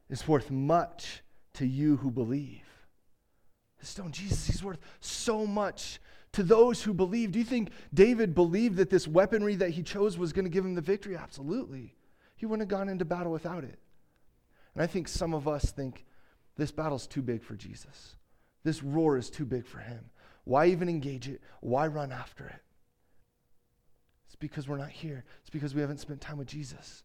is 0.08 0.26
worth 0.26 0.50
much 0.50 1.22
to 1.54 1.66
you 1.66 1.96
who 1.96 2.10
believe. 2.10 2.62
The 3.78 3.86
stone, 3.86 4.10
Jesus, 4.10 4.46
he's 4.46 4.64
worth 4.64 4.78
so 5.00 5.46
much 5.46 6.00
to 6.32 6.42
those 6.42 6.82
who 6.82 6.94
believe. 6.94 7.32
Do 7.32 7.38
you 7.38 7.44
think 7.44 7.70
David 7.92 8.34
believed 8.34 8.76
that 8.76 8.88
this 8.88 9.06
weaponry 9.06 9.54
that 9.56 9.70
he 9.70 9.82
chose 9.82 10.16
was 10.16 10.32
going 10.32 10.46
to 10.46 10.50
give 10.50 10.64
him 10.64 10.74
the 10.74 10.80
victory? 10.80 11.16
Absolutely. 11.16 11.94
He 12.36 12.46
wouldn't 12.46 12.70
have 12.70 12.78
gone 12.78 12.88
into 12.88 13.04
battle 13.04 13.32
without 13.32 13.64
it. 13.64 13.78
And 14.74 14.82
I 14.82 14.86
think 14.86 15.08
some 15.08 15.34
of 15.34 15.46
us 15.46 15.70
think, 15.70 16.06
this 16.56 16.70
battle's 16.70 17.06
too 17.06 17.22
big 17.22 17.42
for 17.42 17.54
Jesus. 17.54 18.16
This 18.64 18.82
roar 18.82 19.16
is 19.16 19.30
too 19.30 19.44
big 19.44 19.66
for 19.66 19.78
him. 19.78 20.10
Why 20.44 20.66
even 20.66 20.88
engage 20.88 21.28
it? 21.28 21.40
Why 21.60 21.86
run 21.86 22.12
after 22.12 22.46
it? 22.46 22.62
It's 24.26 24.36
because 24.36 24.68
we're 24.68 24.78
not 24.78 24.90
here. 24.90 25.24
It's 25.40 25.50
because 25.50 25.74
we 25.74 25.80
haven't 25.80 26.00
spent 26.00 26.20
time 26.20 26.38
with 26.38 26.48
Jesus. 26.48 27.02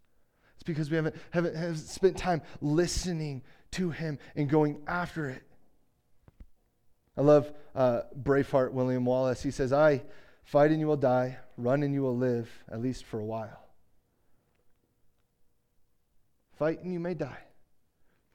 It's 0.55 0.63
because 0.63 0.89
we 0.89 0.95
haven't, 0.95 1.15
haven't, 1.31 1.55
haven't 1.55 1.77
spent 1.77 2.17
time 2.17 2.41
listening 2.61 3.41
to 3.71 3.89
him 3.89 4.19
and 4.35 4.49
going 4.49 4.81
after 4.87 5.29
it. 5.29 5.43
I 7.17 7.21
love 7.21 7.51
uh, 7.75 8.01
Braveheart 8.21 8.71
William 8.71 9.05
Wallace. 9.05 9.43
He 9.43 9.51
says, 9.51 9.73
I 9.73 10.03
fight 10.43 10.71
and 10.71 10.79
you 10.79 10.87
will 10.87 10.97
die, 10.97 11.37
run 11.57 11.83
and 11.83 11.93
you 11.93 12.01
will 12.03 12.17
live, 12.17 12.49
at 12.71 12.81
least 12.81 13.05
for 13.05 13.19
a 13.19 13.25
while. 13.25 13.67
Fight 16.57 16.83
and 16.83 16.93
you 16.93 16.99
may 16.99 17.15
die 17.15 17.43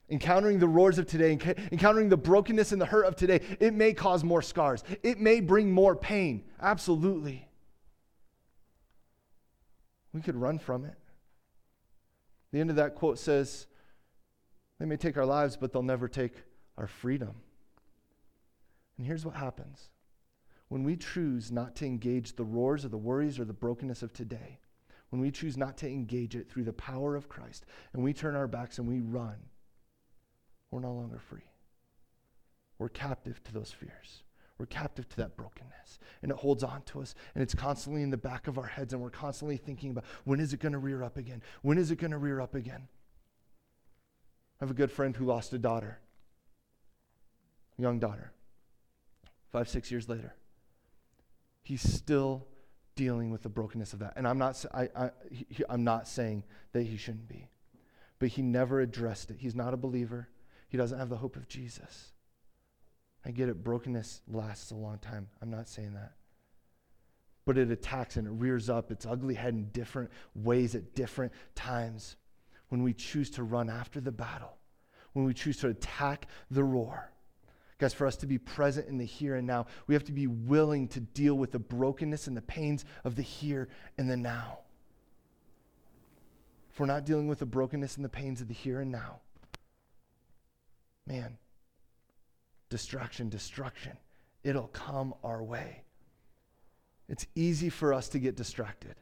encountering 0.09 0.59
the 0.59 0.69
roars 0.69 0.99
of 0.99 1.07
today, 1.07 1.33
encountering 1.73 2.09
the 2.09 2.17
brokenness 2.17 2.73
and 2.73 2.81
the 2.81 2.87
hurt 2.87 3.07
of 3.07 3.17
today, 3.17 3.41
it 3.61 3.75
may 3.75 3.93
cause 3.93 4.23
more 4.23 4.43
scars. 4.43 4.85
It 5.03 5.19
may 5.19 5.41
bring 5.41 5.71
more 5.71 5.97
pain. 5.97 6.45
Absolutely. 6.61 7.49
We 10.13 10.21
could 10.21 10.37
run 10.37 10.59
from 10.59 10.85
it. 10.85 10.97
The 12.53 12.61
end 12.61 12.71
of 12.71 12.77
that 12.77 12.95
quote 12.95 13.19
says, 13.19 13.67
They 14.79 14.87
may 14.87 14.97
take 14.97 15.17
our 15.17 15.27
lives, 15.27 15.57
but 15.57 15.73
they'll 15.73 15.83
never 15.83 16.09
take 16.09 16.33
our 16.79 16.87
freedom. 16.87 17.35
And 18.97 19.07
here's 19.07 19.27
what 19.27 19.35
happens 19.35 19.91
when 20.69 20.83
we 20.83 20.97
choose 20.97 21.53
not 21.53 21.77
to 21.77 21.87
engage 21.87 22.35
the 22.35 22.45
roars 22.45 22.85
or 22.85 22.89
the 22.89 22.97
worries 22.97 23.39
or 23.39 23.45
the 23.45 23.53
brokenness 23.53 24.03
of 24.03 24.13
today, 24.13 24.59
when 25.11 25.21
we 25.21 25.31
choose 25.31 25.57
not 25.57 25.77
to 25.79 25.87
engage 25.87 26.35
it 26.35 26.51
through 26.51 26.65
the 26.65 26.73
power 26.73 27.15
of 27.15 27.29
Christ, 27.29 27.67
and 27.93 28.03
we 28.03 28.13
turn 28.13 28.35
our 28.35 28.49
backs 28.49 28.79
and 28.79 28.89
we 28.89 29.01
run 29.01 29.37
we're 30.71 30.81
no 30.81 30.93
longer 30.93 31.19
free. 31.19 31.49
We're 32.79 32.89
captive 32.89 33.43
to 33.45 33.53
those 33.53 33.71
fears. 33.71 34.23
We're 34.59 34.67
captive 34.67 35.09
to 35.11 35.17
that 35.19 35.37
brokenness. 35.37 35.99
And 36.23 36.31
it 36.31 36.39
holds 36.39 36.63
on 36.63 36.83
to 36.87 37.01
us. 37.01 37.15
And 37.35 37.43
it's 37.43 37.55
constantly 37.55 38.03
in 38.03 38.11
the 38.11 38.17
back 38.17 38.49
of 38.49 38.59
our 38.59 38.67
heads. 38.67 38.93
And 38.93 39.03
we're 39.03 39.11
constantly 39.11 39.57
thinking 39.57 39.91
about 39.91 40.05
when 40.25 40.41
is 40.41 40.53
it 40.53 40.61
going 40.61 40.73
to 40.73 40.79
rear 40.79 41.03
up 41.03 41.17
again? 41.17 41.43
When 41.63 41.79
is 41.79 41.91
it 41.91 41.97
going 41.97 42.11
to 42.11 42.19
rear 42.19 42.41
up 42.41 42.55
again? 42.55 42.89
I 44.61 44.65
have 44.65 44.71
a 44.71 44.75
good 44.75 44.91
friend 44.91 45.15
who 45.15 45.27
lost 45.27 45.53
a 45.53 45.59
daughter, 45.59 45.99
young 47.79 47.99
daughter, 47.99 48.33
five, 49.53 49.69
six 49.69 49.91
years 49.91 50.09
later. 50.09 50.35
He's 51.63 51.83
still 51.83 52.47
dealing 52.95 53.31
with 53.31 53.43
the 53.43 53.51
brokenness 53.51 53.93
of 53.93 53.99
that. 53.99 54.15
And 54.17 54.27
I'm 54.27 54.39
not, 54.39 54.65
I, 54.73 54.89
I, 54.97 55.11
he, 55.31 55.63
I'm 55.69 55.85
not 55.85 56.09
saying 56.09 56.45
that 56.73 56.85
he 56.85 56.97
shouldn't 56.97 57.29
be, 57.29 57.51
but 58.19 58.31
he 58.31 58.41
never 58.41 58.81
addressed 58.81 59.31
it. 59.31 59.37
He's 59.41 59.55
not 59.55 59.75
a 59.75 59.77
believer. 59.77 60.29
He 60.69 60.77
doesn't 60.77 60.99
have 60.99 61.09
the 61.09 61.17
hope 61.17 61.37
of 61.37 61.49
Jesus. 61.49 62.13
I 63.25 63.31
get 63.31 63.49
it, 63.49 63.65
brokenness 63.65 64.23
lasts 64.29 64.71
a 64.71 64.77
long 64.77 64.99
time. 64.99 65.29
I'm 65.43 65.51
not 65.51 65.69
saying 65.69 65.95
that. 65.95 66.13
But 67.45 67.59
it 67.59 67.71
attacks 67.71 68.17
and 68.17 68.27
it 68.27 68.33
rears 68.33 68.69
up 68.69 68.91
its 68.91 69.07
ugly 69.07 69.35
head 69.35 69.55
in 69.55 69.69
different 69.71 70.11
ways 70.35 70.75
at 70.75 70.95
different 70.95 71.33
times 71.55 72.17
when 72.69 72.83
we 72.83 72.93
choose 72.93 73.31
to 73.31 73.43
run 73.43 73.71
after 73.71 74.01
the 74.01 74.13
battle, 74.13 74.57
when 75.13 75.25
we 75.25 75.35
choose 75.35 75.57
to 75.59 75.69
attack 75.69 76.27
the 76.51 76.65
roar. 76.65 77.13
Guys, 77.79 77.93
for 77.93 78.07
us 78.07 78.17
to 78.17 78.27
be 78.27 78.39
present 78.39 78.89
in 78.89 78.97
the 78.97 79.05
here 79.05 79.37
and 79.37 79.47
now, 79.47 79.67
we 79.87 79.95
have 79.95 80.05
to 80.05 80.13
be 80.13 80.27
willing 80.27 80.89
to 80.89 81.01
deal 81.01 81.35
with 81.35 81.53
the 81.53 81.59
brokenness 81.59 82.27
and 82.27 82.37
the 82.37 82.43
pains 82.43 82.85
of 83.05 83.17
the 83.17 83.23
here 83.23 83.69
and 83.99 84.09
the 84.11 84.17
now. 84.17 84.61
If 86.71 86.81
we're 86.81 86.87
not 86.87 87.05
dealing 87.05 87.29
with 87.29 87.39
the 87.39 87.47
brokenness 87.47 87.97
and 87.97 88.05
the 88.05 88.09
pains 88.09 88.41
of 88.41 88.49
the 88.49 88.55
here 88.55 88.81
and 88.81 88.91
now, 88.91 89.21
man, 91.07 91.39
distraction, 92.69 93.29
destruction, 93.29 93.97
it'll 94.43 94.69
come 94.69 95.15
our 95.23 95.43
way. 95.43 95.83
It's 97.09 97.27
easy 97.35 97.69
for 97.69 97.95
us 97.95 98.09
to 98.11 98.19
get 98.19 98.37
distracted. 98.37 98.97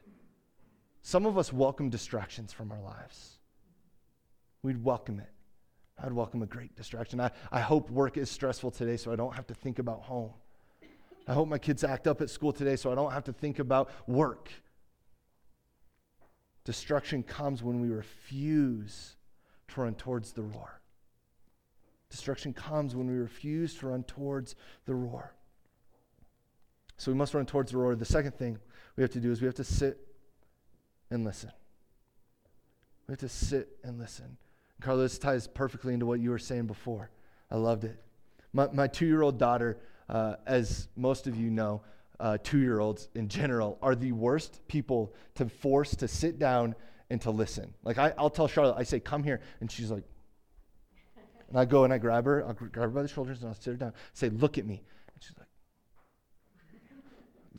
Some 1.01 1.25
of 1.25 1.37
us 1.37 1.51
welcome 1.51 1.89
distractions 1.89 2.53
from 2.53 2.71
our 2.71 2.81
lives. 2.81 3.39
We'd 4.63 4.83
welcome 4.83 5.19
it. 5.19 5.29
I'd 6.03 6.13
welcome 6.13 6.41
a 6.41 6.45
great 6.45 6.75
distraction. 6.75 7.21
I, 7.21 7.31
I 7.51 7.61
hope 7.61 7.89
work 7.89 8.17
is 8.17 8.29
stressful 8.29 8.71
today 8.71 8.97
so 8.97 9.11
I 9.11 9.15
don't 9.15 9.33
have 9.33 9.47
to 9.47 9.53
think 9.53 9.79
about 9.79 10.01
home. 10.01 10.31
I 11.27 11.33
hope 11.33 11.47
my 11.47 11.57
kids 11.57 11.83
act 11.83 12.07
up 12.07 12.21
at 12.21 12.29
school 12.29 12.51
today 12.51 12.75
so 12.75 12.91
I 12.91 12.95
don't 12.95 13.11
have 13.11 13.23
to 13.25 13.33
think 13.33 13.59
about 13.59 13.89
work. 14.07 14.49
Destruction 16.63 17.23
comes 17.23 17.63
when 17.63 17.79
we 17.79 17.89
refuse 17.89 19.15
to 19.69 19.81
run 19.81 19.95
towards 19.95 20.33
the 20.33 20.43
roar. 20.43 20.81
Destruction 22.09 22.53
comes 22.53 22.95
when 22.95 23.07
we 23.07 23.13
refuse 23.13 23.75
to 23.75 23.87
run 23.87 24.03
towards 24.03 24.55
the 24.85 24.95
roar. 24.95 25.33
So 26.97 27.11
we 27.11 27.17
must 27.17 27.33
run 27.33 27.45
towards 27.45 27.71
the 27.71 27.77
roar. 27.77 27.95
The 27.95 28.05
second 28.05 28.35
thing 28.35 28.57
we 28.95 29.03
have 29.03 29.11
to 29.11 29.19
do 29.19 29.31
is 29.31 29.41
we 29.41 29.47
have 29.47 29.55
to 29.55 29.63
sit 29.63 29.99
and 31.09 31.25
listen. 31.25 31.51
We 33.07 33.11
have 33.13 33.19
to 33.19 33.29
sit 33.29 33.77
and 33.83 33.99
listen. 33.99 34.37
Carlos 34.81 35.17
ties 35.17 35.47
perfectly 35.47 35.93
into 35.93 36.05
what 36.05 36.19
you 36.19 36.29
were 36.29 36.39
saying 36.39 36.67
before. 36.67 37.09
I 37.51 37.55
loved 37.55 37.83
it. 37.83 38.01
My, 38.53 38.67
my 38.71 38.87
two 38.87 39.05
year 39.05 39.21
old 39.21 39.37
daughter, 39.37 39.77
uh, 40.09 40.35
as 40.45 40.87
most 40.95 41.27
of 41.27 41.35
you 41.35 41.49
know, 41.49 41.81
uh, 42.19 42.37
two 42.43 42.59
year 42.59 42.79
olds 42.79 43.09
in 43.15 43.27
general 43.27 43.77
are 43.81 43.95
the 43.95 44.11
worst 44.13 44.65
people 44.67 45.13
to 45.35 45.49
force 45.49 45.95
to 45.97 46.07
sit 46.07 46.39
down 46.39 46.75
and 47.09 47.21
to 47.21 47.31
listen. 47.31 47.73
Like, 47.83 47.97
I, 47.97 48.13
will 48.17 48.29
tell 48.29 48.47
Charlotte, 48.47 48.75
I 48.77 48.83
say, 48.83 48.99
come 48.99 49.23
here. 49.23 49.41
And 49.59 49.71
she's 49.71 49.91
like, 49.91 50.03
and 51.49 51.57
I 51.57 51.65
go 51.65 51.83
and 51.83 51.93
I 51.93 51.97
grab 51.97 52.25
her, 52.25 52.45
I'll 52.45 52.53
grab 52.53 52.73
her 52.75 52.87
by 52.89 53.01
the 53.01 53.07
shoulders 53.07 53.39
and 53.41 53.49
I'll 53.49 53.55
sit 53.55 53.71
her 53.71 53.77
down, 53.77 53.93
say, 54.13 54.29
look 54.29 54.57
at 54.57 54.65
me. 54.65 54.83
And 55.13 55.23
she's 55.23 55.37
like, 55.37 55.47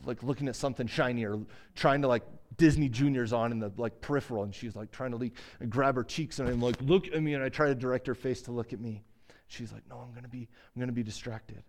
like 0.07 0.22
looking 0.22 0.49
at 0.49 0.57
something 0.57 0.87
shiny 0.87 1.25
or 1.25 1.40
trying 1.75 2.03
to 2.03 2.09
like 2.09 2.22
Disney 2.57 2.88
Juniors 2.88 3.33
on 3.33 3.53
in 3.53 3.59
the 3.59 3.72
like 3.77 4.01
peripheral, 4.01 4.44
and 4.44 4.55
she's 4.55 4.77
like 4.77 4.90
trying 4.90 5.11
to 5.11 5.16
leak 5.16 5.35
and 5.61 5.70
grab 5.70 5.96
her 5.96 6.05
cheeks, 6.05 6.38
and 6.38 6.49
I'm 6.49 6.61
like, 6.61 6.81
look 6.81 7.07
at 7.09 7.22
me, 7.22 7.35
and 7.35 7.42
I 7.42 7.49
try 7.49 7.66
to 7.66 7.75
direct 7.75 8.07
her 8.07 8.14
face 8.14 8.42
to 8.42 8.53
look 8.53 8.72
at 8.72 8.81
me. 8.81 9.03
She's 9.49 9.72
like, 9.72 9.83
no, 9.88 9.99
I'm 9.99 10.14
gonna 10.14 10.29
be, 10.29 10.49
I'm 10.75 10.81
gonna 10.81 10.92
be 10.92 11.03
distracted. 11.03 11.62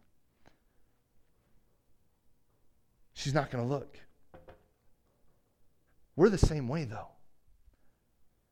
She's 3.13 3.33
not 3.33 3.49
gonna 3.51 3.65
look. 3.65 3.97
We're 6.15 6.29
the 6.29 6.37
same 6.37 6.67
way 6.67 6.85
though. 6.85 7.09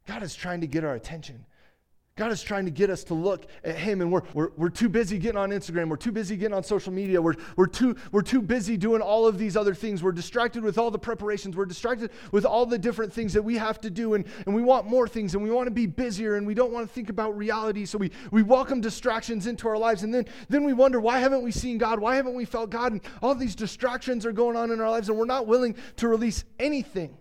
God 0.08 0.24
is 0.24 0.36
trying 0.36 0.62
to 0.62 0.68
get 0.68 0.84
our 0.84 0.96
attention. 0.96 1.46
God 2.18 2.32
is 2.32 2.42
trying 2.42 2.64
to 2.64 2.72
get 2.72 2.90
us 2.90 3.04
to 3.04 3.14
look 3.14 3.46
at 3.66 3.76
Him, 3.76 4.00
and 4.00 4.10
we're, 4.10 4.22
we're, 4.34 4.50
we're 4.56 4.70
too 4.70 4.88
busy 4.88 5.18
getting 5.18 5.38
on 5.38 5.50
Instagram. 5.50 5.90
We're 5.90 5.98
too 5.98 6.14
busy 6.14 6.38
getting 6.38 6.56
on 6.56 6.64
social 6.64 6.94
media. 6.94 7.22
We're, 7.22 7.34
we're, 7.58 7.68
too, 7.68 7.98
we're 8.14 8.22
too 8.22 8.42
busy 8.42 8.78
doing 8.78 9.02
all 9.02 9.28
of 9.28 9.38
these 9.38 9.58
other 9.58 9.74
things. 9.76 10.02
We're 10.02 10.14
distracted 10.14 10.64
with 10.64 10.78
all 10.78 10.90
the 10.92 10.98
preparations. 10.98 11.58
We're 11.58 11.66
distracted 11.66 12.12
with 12.32 12.46
all 12.46 12.66
the 12.66 12.78
different 12.78 13.12
things 13.12 13.34
that 13.34 13.42
we 13.42 13.58
have 13.58 13.82
to 13.82 13.90
do, 13.90 14.14
and, 14.14 14.24
and 14.46 14.56
we 14.56 14.62
want 14.62 14.88
more 14.88 15.10
things, 15.10 15.36
and 15.36 15.44
we 15.44 15.52
want 15.52 15.68
to 15.68 15.72
be 15.72 15.88
busier, 15.88 16.38
and 16.38 16.48
we 16.48 16.54
don't 16.54 16.72
want 16.72 16.88
to 16.88 16.94
think 16.94 17.10
about 17.10 17.36
reality. 17.36 17.84
So 17.84 17.98
we, 17.98 18.12
we 18.32 18.44
welcome 18.44 18.80
distractions 18.80 19.46
into 19.46 19.68
our 19.68 19.78
lives, 19.78 20.04
and 20.04 20.14
then, 20.14 20.26
then 20.48 20.64
we 20.64 20.72
wonder, 20.72 21.02
why 21.02 21.20
haven't 21.20 21.42
we 21.42 21.52
seen 21.52 21.78
God? 21.78 22.00
Why 22.00 22.16
haven't 22.16 22.36
we 22.36 22.46
felt 22.46 22.70
God? 22.70 22.94
And 22.94 23.02
all 23.22 23.36
these 23.36 23.56
distractions 23.56 24.26
are 24.26 24.32
going 24.32 24.56
on 24.56 24.72
in 24.72 24.80
our 24.80 24.90
lives, 24.90 25.10
and 25.10 25.18
we're 25.18 25.26
not 25.26 25.48
willing 25.48 25.76
to 25.98 26.08
release 26.08 26.46
anything 26.60 27.18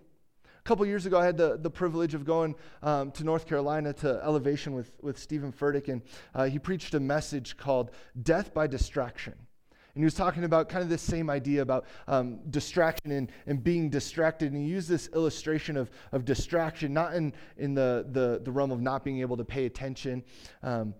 couple 0.65 0.83
years 0.87 1.05
ago, 1.05 1.19
I 1.19 1.25
had 1.25 1.37
the, 1.37 1.57
the 1.57 1.69
privilege 1.69 2.15
of 2.15 2.25
going 2.25 2.55
um, 2.81 3.11
to 3.11 3.23
North 3.23 3.45
Carolina 3.45 3.93
to 3.93 4.19
Elevation 4.23 4.73
with, 4.73 4.91
with 4.99 5.17
Steven 5.17 5.53
Furtick, 5.53 5.89
and 5.89 6.01
uh, 6.33 6.45
he 6.45 6.57
preached 6.57 6.95
a 6.95 6.99
message 6.99 7.55
called 7.55 7.91
Death 8.23 8.51
by 8.51 8.65
Distraction. 8.65 9.33
And 9.33 10.01
he 10.01 10.03
was 10.03 10.15
talking 10.15 10.43
about 10.43 10.67
kind 10.67 10.83
of 10.83 10.89
this 10.89 11.03
same 11.03 11.29
idea 11.29 11.61
about 11.61 11.85
um, 12.07 12.39
distraction 12.49 13.11
and, 13.11 13.31
and 13.45 13.63
being 13.63 13.89
distracted. 13.91 14.51
And 14.51 14.61
he 14.61 14.67
used 14.67 14.89
this 14.89 15.07
illustration 15.13 15.77
of, 15.77 15.89
of 16.11 16.25
distraction, 16.25 16.93
not 16.93 17.13
in, 17.13 17.31
in 17.57 17.75
the, 17.75 18.07
the, 18.11 18.41
the 18.43 18.51
realm 18.51 18.71
of 18.71 18.81
not 18.81 19.05
being 19.05 19.21
able 19.21 19.37
to 19.37 19.45
pay 19.45 19.67
attention, 19.67 20.23
um, 20.63 20.95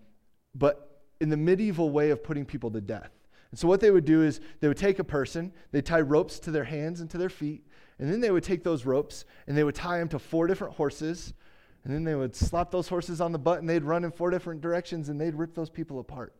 but 0.54 1.02
in 1.20 1.30
the 1.30 1.38
medieval 1.38 1.90
way 1.90 2.12
of 2.12 2.24
putting 2.24 2.46
people 2.46 2.70
to 2.72 2.80
death. 2.80 3.12
And 3.52 3.60
so, 3.60 3.68
what 3.68 3.80
they 3.80 3.92
would 3.92 4.06
do 4.06 4.22
is 4.22 4.42
they 4.60 4.68
would 4.68 4.78
take 4.78 5.00
a 5.00 5.04
person, 5.04 5.52
they 5.72 5.82
tie 5.82 6.02
ropes 6.02 6.40
to 6.40 6.52
their 6.52 6.64
hands 6.64 7.02
and 7.02 7.10
to 7.10 7.18
their 7.18 7.30
feet, 7.30 7.66
and 8.00 8.12
then 8.12 8.20
they 8.20 8.32
would 8.32 8.44
take 8.44 8.64
those 8.64 8.86
ropes 8.86 9.26
and 9.48 9.58
they 9.58 9.64
would 9.64 9.76
tie 9.76 10.00
them 10.00 10.10
to 10.10 10.20
four 10.20 10.48
different 10.48 10.76
horses. 10.76 11.34
And 11.84 11.94
then 11.94 12.04
they 12.04 12.16
would 12.16 12.36
slap 12.36 12.72
those 12.72 12.88
horses 12.88 13.22
on 13.22 13.32
the 13.32 13.40
butt 13.40 13.60
and 13.60 13.70
they'd 13.70 13.84
run 13.84 14.04
in 14.04 14.12
four 14.12 14.32
different 14.32 14.62
directions 14.62 15.08
and 15.08 15.22
they'd 15.22 15.36
rip 15.36 15.54
those 15.54 15.70
people 15.70 16.00
apart. 16.00 16.34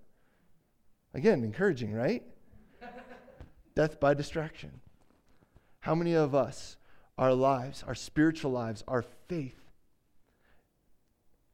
Again, 1.14 1.44
encouraging, 1.44 1.94
right? 1.94 2.24
Death 3.76 4.00
by 4.00 4.14
distraction. 4.14 4.82
How 5.80 5.96
many 5.96 6.14
of 6.14 6.34
us, 6.34 6.78
our 7.18 7.34
lives, 7.34 7.84
our 7.88 7.96
spiritual 7.96 8.52
lives, 8.52 8.84
our 8.88 9.04
faith, 9.28 9.60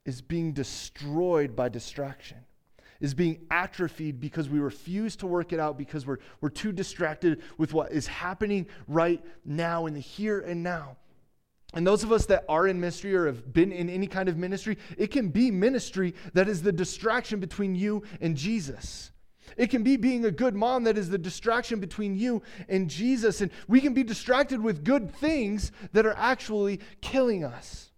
is 0.06 0.22
being 0.22 0.54
destroyed 0.54 1.56
by 1.56 1.70
distraction? 1.70 2.38
Is 3.02 3.14
being 3.14 3.46
atrophied 3.52 4.20
because 4.20 4.48
we 4.48 4.60
refuse 4.60 5.16
to 5.18 5.28
work 5.28 5.52
it 5.52 5.60
out 5.60 5.78
because 5.78 6.06
we're, 6.06 6.20
we're 6.40 6.50
too 6.50 6.72
distracted 6.72 7.42
with 7.58 7.74
what 7.74 7.92
is 7.92 8.08
happening 8.08 8.68
right 8.88 9.22
now 9.44 9.88
in 9.88 9.94
the 9.94 10.00
here 10.00 10.40
and 10.40 10.64
now. 10.64 10.96
And 11.74 11.88
those 11.88 12.04
of 12.04 12.12
us 12.12 12.26
that 12.28 12.46
are 12.50 12.68
in 12.68 12.80
ministry 12.80 13.16
or 13.16 13.26
have 13.28 13.54
been 13.54 13.72
in 13.72 13.90
any 13.90 14.08
kind 14.08 14.30
of 14.30 14.38
ministry, 14.38 14.78
it 14.98 15.08
can 15.08 15.30
be 15.30 15.52
ministry 15.52 16.14
that 16.34 16.50
is 16.50 16.62
the 16.62 16.72
distraction 16.72 17.40
between 17.40 17.76
you 17.76 18.04
and 18.20 18.36
Jesus. 18.36 19.12
It 19.58 19.70
can 19.70 19.84
be 19.84 19.98
being 19.98 20.26
a 20.26 20.32
good 20.32 20.56
mom 20.56 20.84
that 20.84 20.98
is 20.98 21.10
the 21.10 21.18
distraction 21.18 21.80
between 21.80 22.16
you 22.16 22.42
and 22.70 22.90
Jesus. 22.90 23.42
And 23.42 23.52
we 23.68 23.82
can 23.82 23.94
be 23.94 24.04
distracted 24.04 24.62
with 24.62 24.84
good 24.84 25.14
things 25.16 25.72
that 25.94 26.06
are 26.06 26.16
actually 26.18 26.80
killing 27.02 27.44
us. 27.44 27.91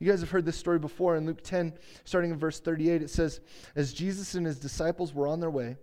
You 0.00 0.10
guys 0.10 0.20
have 0.20 0.30
heard 0.30 0.46
this 0.46 0.56
story 0.56 0.78
before 0.78 1.14
in 1.16 1.26
Luke 1.26 1.42
10, 1.42 1.74
starting 2.04 2.30
in 2.30 2.38
verse 2.38 2.58
38. 2.58 3.02
It 3.02 3.10
says, 3.10 3.40
As 3.76 3.92
Jesus 3.92 4.34
and 4.34 4.46
his 4.46 4.58
disciples 4.58 5.14
were 5.14 5.28
on 5.28 5.40
their 5.40 5.50
way, 5.50 5.76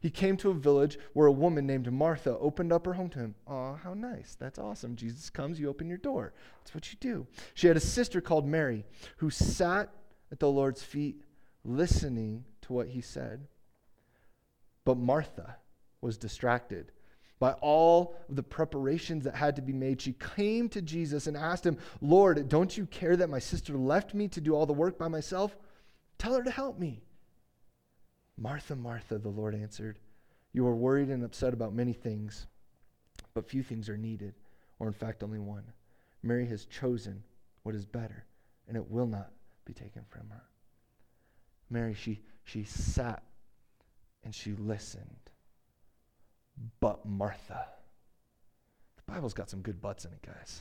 he 0.00 0.10
came 0.10 0.36
to 0.38 0.50
a 0.50 0.54
village 0.54 0.98
where 1.14 1.26
a 1.26 1.32
woman 1.32 1.66
named 1.66 1.90
Martha 1.90 2.36
opened 2.38 2.70
up 2.70 2.84
her 2.84 2.92
home 2.92 3.08
to 3.10 3.18
him. 3.18 3.34
Oh, 3.48 3.78
how 3.82 3.94
nice. 3.94 4.36
That's 4.38 4.58
awesome. 4.58 4.94
Jesus 4.94 5.30
comes, 5.30 5.58
you 5.58 5.68
open 5.68 5.88
your 5.88 5.98
door. 5.98 6.34
That's 6.58 6.74
what 6.74 6.92
you 6.92 6.98
do. 7.00 7.26
She 7.54 7.66
had 7.66 7.78
a 7.78 7.80
sister 7.80 8.20
called 8.20 8.46
Mary 8.46 8.84
who 9.16 9.30
sat 9.30 9.88
at 10.30 10.38
the 10.38 10.50
Lord's 10.50 10.82
feet 10.82 11.22
listening 11.64 12.44
to 12.62 12.74
what 12.74 12.88
he 12.88 13.00
said. 13.00 13.46
But 14.84 14.98
Martha 14.98 15.56
was 16.02 16.18
distracted 16.18 16.92
by 17.42 17.54
all 17.54 18.14
of 18.28 18.36
the 18.36 18.42
preparations 18.44 19.24
that 19.24 19.34
had 19.34 19.56
to 19.56 19.62
be 19.62 19.72
made, 19.72 20.00
she 20.00 20.12
came 20.36 20.68
to 20.68 20.80
Jesus 20.80 21.26
and 21.26 21.36
asked 21.36 21.66
him, 21.66 21.76
Lord, 22.00 22.48
don't 22.48 22.78
you 22.78 22.86
care 22.86 23.16
that 23.16 23.30
my 23.30 23.40
sister 23.40 23.76
left 23.76 24.14
me 24.14 24.28
to 24.28 24.40
do 24.40 24.54
all 24.54 24.64
the 24.64 24.72
work 24.72 24.96
by 24.96 25.08
myself? 25.08 25.56
Tell 26.18 26.34
her 26.34 26.44
to 26.44 26.52
help 26.52 26.78
me. 26.78 27.02
Martha, 28.38 28.76
Martha, 28.76 29.18
the 29.18 29.28
Lord 29.28 29.56
answered, 29.56 29.98
You 30.52 30.64
are 30.68 30.76
worried 30.76 31.08
and 31.08 31.24
upset 31.24 31.52
about 31.52 31.74
many 31.74 31.92
things, 31.92 32.46
but 33.34 33.50
few 33.50 33.64
things 33.64 33.88
are 33.88 33.96
needed, 33.96 34.34
or 34.78 34.86
in 34.86 34.92
fact, 34.92 35.24
only 35.24 35.40
one. 35.40 35.64
Mary 36.22 36.46
has 36.46 36.66
chosen 36.66 37.24
what 37.64 37.74
is 37.74 37.84
better, 37.84 38.24
and 38.68 38.76
it 38.76 38.88
will 38.88 39.08
not 39.08 39.32
be 39.64 39.72
taken 39.72 40.04
from 40.08 40.30
her. 40.30 40.44
Mary, 41.70 41.94
she, 41.94 42.20
she 42.44 42.62
sat 42.62 43.24
and 44.22 44.32
she 44.32 44.52
listened 44.52 45.31
but 46.80 47.04
Martha. 47.06 47.66
The 48.96 49.12
Bible's 49.12 49.34
got 49.34 49.50
some 49.50 49.60
good 49.60 49.80
buts 49.80 50.04
in 50.04 50.12
it, 50.12 50.22
guys. 50.22 50.60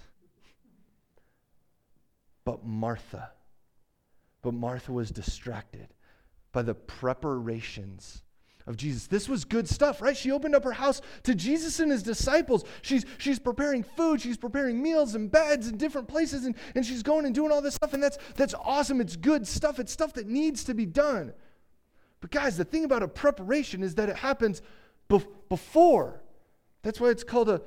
But 2.43 2.65
Martha. 2.65 3.31
But 4.41 4.53
Martha 4.53 4.91
was 4.91 5.11
distracted 5.11 5.87
by 6.51 6.63
the 6.63 6.73
preparations 6.73 8.23
of 8.67 8.77
Jesus. 8.77 9.07
This 9.07 9.27
was 9.27 9.45
good 9.45 9.67
stuff, 9.67 10.01
right? 10.01 10.15
She 10.15 10.31
opened 10.31 10.55
up 10.55 10.63
her 10.63 10.71
house 10.71 11.01
to 11.23 11.35
Jesus 11.35 11.79
and 11.79 11.91
his 11.91 12.03
disciples. 12.03 12.63
She's, 12.81 13.05
she's 13.17 13.39
preparing 13.39 13.83
food, 13.83 14.21
she's 14.21 14.37
preparing 14.37 14.81
meals 14.81 15.15
and 15.15 15.31
beds 15.31 15.67
in 15.67 15.77
different 15.77 16.07
places, 16.07 16.45
and, 16.45 16.55
and 16.75 16.85
she's 16.85 17.03
going 17.03 17.25
and 17.25 17.33
doing 17.33 17.51
all 17.51 17.61
this 17.61 17.75
stuff, 17.75 17.93
and 17.93 18.01
that's, 18.01 18.17
that's 18.35 18.53
awesome. 18.63 19.01
It's 19.01 19.15
good 19.15 19.47
stuff, 19.47 19.79
it's 19.79 19.91
stuff 19.91 20.13
that 20.13 20.27
needs 20.27 20.63
to 20.65 20.73
be 20.73 20.85
done. 20.85 21.33
But, 22.19 22.31
guys, 22.31 22.55
the 22.55 22.65
thing 22.65 22.85
about 22.85 23.03
a 23.03 23.07
preparation 23.07 23.81
is 23.81 23.95
that 23.95 24.09
it 24.09 24.17
happens 24.17 24.61
before. 25.49 26.21
That's 26.83 26.99
why 26.99 27.09
it's 27.09 27.23
called 27.23 27.49
a 27.49 27.61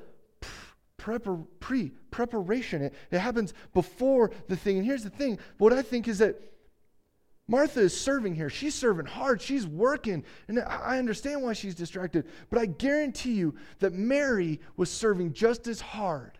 pre 0.97 1.91
preparation. 2.11 2.81
It, 2.81 2.93
it 3.11 3.19
happens 3.19 3.53
before 3.73 4.31
the 4.47 4.55
thing. 4.55 4.77
And 4.77 4.85
here's 4.85 5.03
the 5.03 5.09
thing 5.09 5.37
what 5.57 5.73
I 5.73 5.81
think 5.81 6.07
is 6.07 6.19
that 6.19 6.41
Martha 7.47 7.81
is 7.81 7.99
serving 7.99 8.35
here. 8.35 8.49
She's 8.49 8.73
serving 8.73 9.05
hard. 9.05 9.41
She's 9.41 9.67
working. 9.67 10.23
And 10.47 10.59
I 10.59 10.97
understand 10.97 11.43
why 11.43 11.53
she's 11.53 11.75
distracted. 11.75 12.25
But 12.49 12.59
I 12.59 12.65
guarantee 12.65 13.33
you 13.33 13.55
that 13.79 13.93
Mary 13.93 14.59
was 14.77 14.89
serving 14.89 15.33
just 15.33 15.67
as 15.67 15.79
hard. 15.79 16.39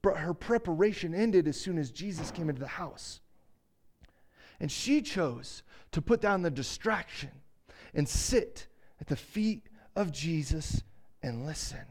But 0.00 0.16
her 0.16 0.32
preparation 0.32 1.14
ended 1.14 1.46
as 1.46 1.60
soon 1.60 1.78
as 1.78 1.90
Jesus 1.90 2.30
came 2.30 2.48
into 2.48 2.60
the 2.60 2.66
house. 2.66 3.20
And 4.60 4.72
she 4.72 5.02
chose 5.02 5.62
to 5.92 6.00
put 6.00 6.20
down 6.20 6.42
the 6.42 6.50
distraction 6.50 7.30
and 7.92 8.08
sit 8.08 8.66
at 9.00 9.08
the 9.08 9.16
feet 9.16 9.68
of 9.96 10.12
Jesus 10.12 10.82
and 11.22 11.46
listen. 11.46 11.86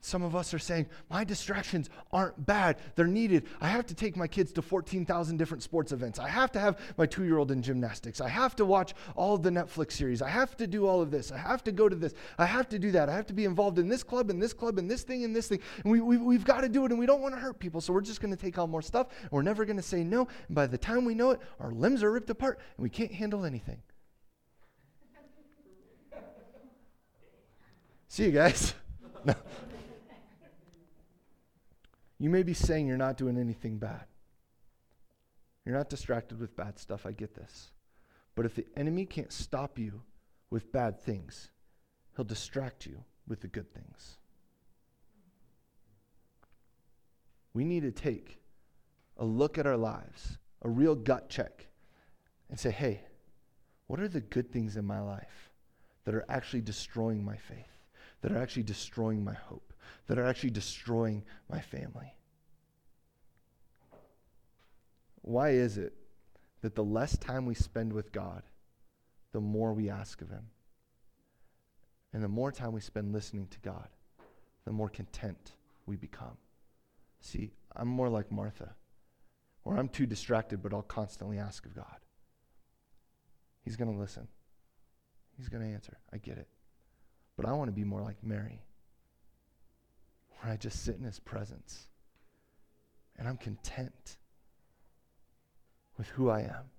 Some 0.00 0.22
of 0.22 0.36
us 0.36 0.54
are 0.54 0.60
saying, 0.60 0.86
my 1.10 1.24
distractions 1.24 1.90
aren't 2.12 2.46
bad. 2.46 2.78
They're 2.94 3.06
needed. 3.06 3.46
I 3.60 3.68
have 3.68 3.84
to 3.86 3.94
take 3.94 4.16
my 4.16 4.28
kids 4.28 4.52
to 4.52 4.62
14,000 4.62 5.36
different 5.36 5.62
sports 5.62 5.90
events. 5.90 6.20
I 6.20 6.28
have 6.28 6.52
to 6.52 6.60
have 6.60 6.78
my 6.96 7.04
two 7.04 7.24
year 7.24 7.36
old 7.36 7.50
in 7.50 7.62
gymnastics. 7.62 8.20
I 8.20 8.28
have 8.28 8.54
to 8.56 8.64
watch 8.64 8.94
all 9.16 9.34
of 9.34 9.42
the 9.42 9.50
Netflix 9.50 9.92
series. 9.92 10.22
I 10.22 10.28
have 10.28 10.56
to 10.58 10.68
do 10.68 10.86
all 10.86 11.02
of 11.02 11.10
this. 11.10 11.32
I 11.32 11.36
have 11.36 11.64
to 11.64 11.72
go 11.72 11.88
to 11.88 11.96
this. 11.96 12.14
I 12.38 12.46
have 12.46 12.68
to 12.68 12.78
do 12.78 12.92
that. 12.92 13.08
I 13.08 13.16
have 13.16 13.26
to 13.26 13.34
be 13.34 13.44
involved 13.44 13.78
in 13.78 13.88
this 13.88 14.04
club 14.04 14.30
and 14.30 14.40
this 14.40 14.52
club 14.52 14.78
and 14.78 14.88
this 14.88 15.02
thing 15.02 15.24
and 15.24 15.34
this 15.34 15.48
thing. 15.48 15.60
And 15.82 15.92
we, 15.92 16.00
we, 16.00 16.16
we've 16.16 16.44
got 16.44 16.60
to 16.60 16.68
do 16.68 16.84
it 16.84 16.92
and 16.92 16.98
we 16.98 17.06
don't 17.06 17.20
want 17.20 17.34
to 17.34 17.40
hurt 17.40 17.58
people. 17.58 17.80
So 17.80 17.92
we're 17.92 18.00
just 18.00 18.20
going 18.20 18.34
to 18.34 18.40
take 18.40 18.56
on 18.56 18.70
more 18.70 18.82
stuff. 18.82 19.08
We're 19.32 19.42
never 19.42 19.64
going 19.64 19.76
to 19.78 19.82
say 19.82 20.04
no. 20.04 20.28
And 20.46 20.54
by 20.54 20.68
the 20.68 20.78
time 20.78 21.04
we 21.04 21.14
know 21.14 21.30
it, 21.32 21.40
our 21.58 21.72
limbs 21.72 22.04
are 22.04 22.12
ripped 22.12 22.30
apart 22.30 22.60
and 22.76 22.84
we 22.84 22.88
can't 22.88 23.12
handle 23.12 23.44
anything. 23.44 23.82
See 28.08 28.24
you 28.24 28.32
guys. 28.32 28.74
No. 29.24 29.34
You 32.20 32.30
may 32.30 32.44
be 32.44 32.54
saying 32.54 32.86
you're 32.86 32.96
not 32.96 33.16
doing 33.16 33.36
anything 33.36 33.78
bad. 33.78 34.04
You're 35.64 35.76
not 35.76 35.90
distracted 35.90 36.38
with 36.38 36.56
bad 36.56 36.78
stuff. 36.78 37.04
I 37.04 37.10
get 37.10 37.34
this. 37.34 37.72
But 38.36 38.46
if 38.46 38.54
the 38.54 38.64
enemy 38.76 39.06
can't 39.06 39.32
stop 39.32 39.76
you 39.76 40.02
with 40.50 40.70
bad 40.70 41.00
things, 41.00 41.50
he'll 42.14 42.24
distract 42.24 42.86
you 42.86 43.04
with 43.26 43.40
the 43.40 43.48
good 43.48 43.74
things. 43.74 44.18
We 47.52 47.64
need 47.64 47.82
to 47.82 47.90
take 47.90 48.40
a 49.16 49.24
look 49.24 49.58
at 49.58 49.66
our 49.66 49.76
lives, 49.76 50.38
a 50.62 50.68
real 50.68 50.94
gut 50.94 51.28
check, 51.28 51.66
and 52.48 52.58
say, 52.58 52.70
hey, 52.70 53.02
what 53.88 54.00
are 54.00 54.08
the 54.08 54.20
good 54.20 54.52
things 54.52 54.76
in 54.76 54.84
my 54.84 55.00
life 55.00 55.50
that 56.04 56.14
are 56.14 56.24
actually 56.28 56.62
destroying 56.62 57.24
my 57.24 57.36
faith, 57.36 57.77
that 58.20 58.32
are 58.32 58.38
actually 58.38 58.64
destroying 58.64 59.24
my 59.24 59.34
hope? 59.34 59.68
that 60.08 60.18
are 60.18 60.26
actually 60.26 60.50
destroying 60.50 61.22
my 61.48 61.60
family. 61.60 62.14
Why 65.22 65.50
is 65.50 65.78
it 65.78 65.94
that 66.62 66.74
the 66.74 66.84
less 66.84 67.16
time 67.18 67.46
we 67.46 67.54
spend 67.54 67.92
with 67.92 68.10
God, 68.10 68.42
the 69.32 69.40
more 69.40 69.72
we 69.74 69.90
ask 69.90 70.20
of 70.22 70.30
Him? 70.30 70.46
And 72.12 72.22
the 72.22 72.28
more 72.28 72.50
time 72.50 72.72
we 72.72 72.80
spend 72.80 73.12
listening 73.12 73.46
to 73.48 73.60
God, 73.60 73.88
the 74.64 74.72
more 74.72 74.88
content 74.88 75.52
we 75.86 75.96
become. 75.96 76.38
See, 77.20 77.52
I'm 77.76 77.88
more 77.88 78.08
like 78.08 78.32
Martha, 78.32 78.74
or 79.64 79.76
I'm 79.76 79.88
too 79.88 80.06
distracted, 80.06 80.62
but 80.62 80.72
I'll 80.72 80.82
constantly 80.82 81.38
ask 81.38 81.66
of 81.66 81.74
God. 81.74 81.98
He's 83.62 83.76
going 83.76 83.92
to 83.92 83.98
listen, 83.98 84.26
He's 85.36 85.50
going 85.50 85.62
to 85.62 85.70
answer. 85.70 85.98
I 86.10 86.16
get 86.16 86.38
it. 86.38 86.48
But 87.38 87.46
I 87.46 87.52
want 87.52 87.68
to 87.68 87.72
be 87.72 87.84
more 87.84 88.02
like 88.02 88.16
Mary 88.22 88.60
where 90.40 90.52
I 90.52 90.56
just 90.56 90.84
sit 90.84 90.96
in 90.96 91.04
his 91.04 91.20
presence 91.20 91.86
and 93.16 93.28
I'm 93.28 93.36
content 93.36 94.16
with 95.96 96.08
who 96.08 96.30
I 96.30 96.40
am, 96.40 96.70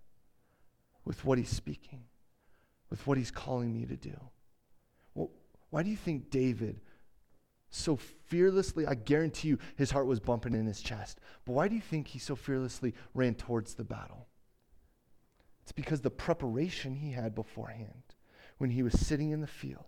with 1.05 1.23
what 1.23 1.37
he's 1.37 1.49
speaking, 1.49 2.03
with 2.89 3.07
what 3.07 3.17
he's 3.17 3.31
calling 3.31 3.73
me 3.73 3.85
to 3.85 3.95
do. 3.95 4.15
Well, 5.15 5.31
why 5.69 5.81
do 5.81 5.89
you 5.89 5.97
think 5.97 6.29
David 6.29 6.81
so 7.69 7.95
fearlessly, 8.27 8.85
I 8.85 8.95
guarantee 8.95 9.47
you 9.47 9.59
his 9.77 9.91
heart 9.91 10.07
was 10.07 10.19
bumping 10.19 10.55
in 10.55 10.65
his 10.65 10.81
chest, 10.81 11.21
but 11.45 11.53
why 11.53 11.69
do 11.69 11.75
you 11.75 11.81
think 11.81 12.07
he 12.07 12.19
so 12.19 12.35
fearlessly 12.35 12.93
ran 13.13 13.35
towards 13.35 13.75
the 13.75 13.85
battle? 13.85 14.27
It's 15.63 15.71
because 15.71 16.01
the 16.01 16.09
preparation 16.09 16.95
he 16.95 17.11
had 17.11 17.33
beforehand 17.33 18.03
when 18.57 18.71
he 18.71 18.83
was 18.83 18.99
sitting 18.99 19.31
in 19.31 19.39
the 19.39 19.47
field, 19.47 19.85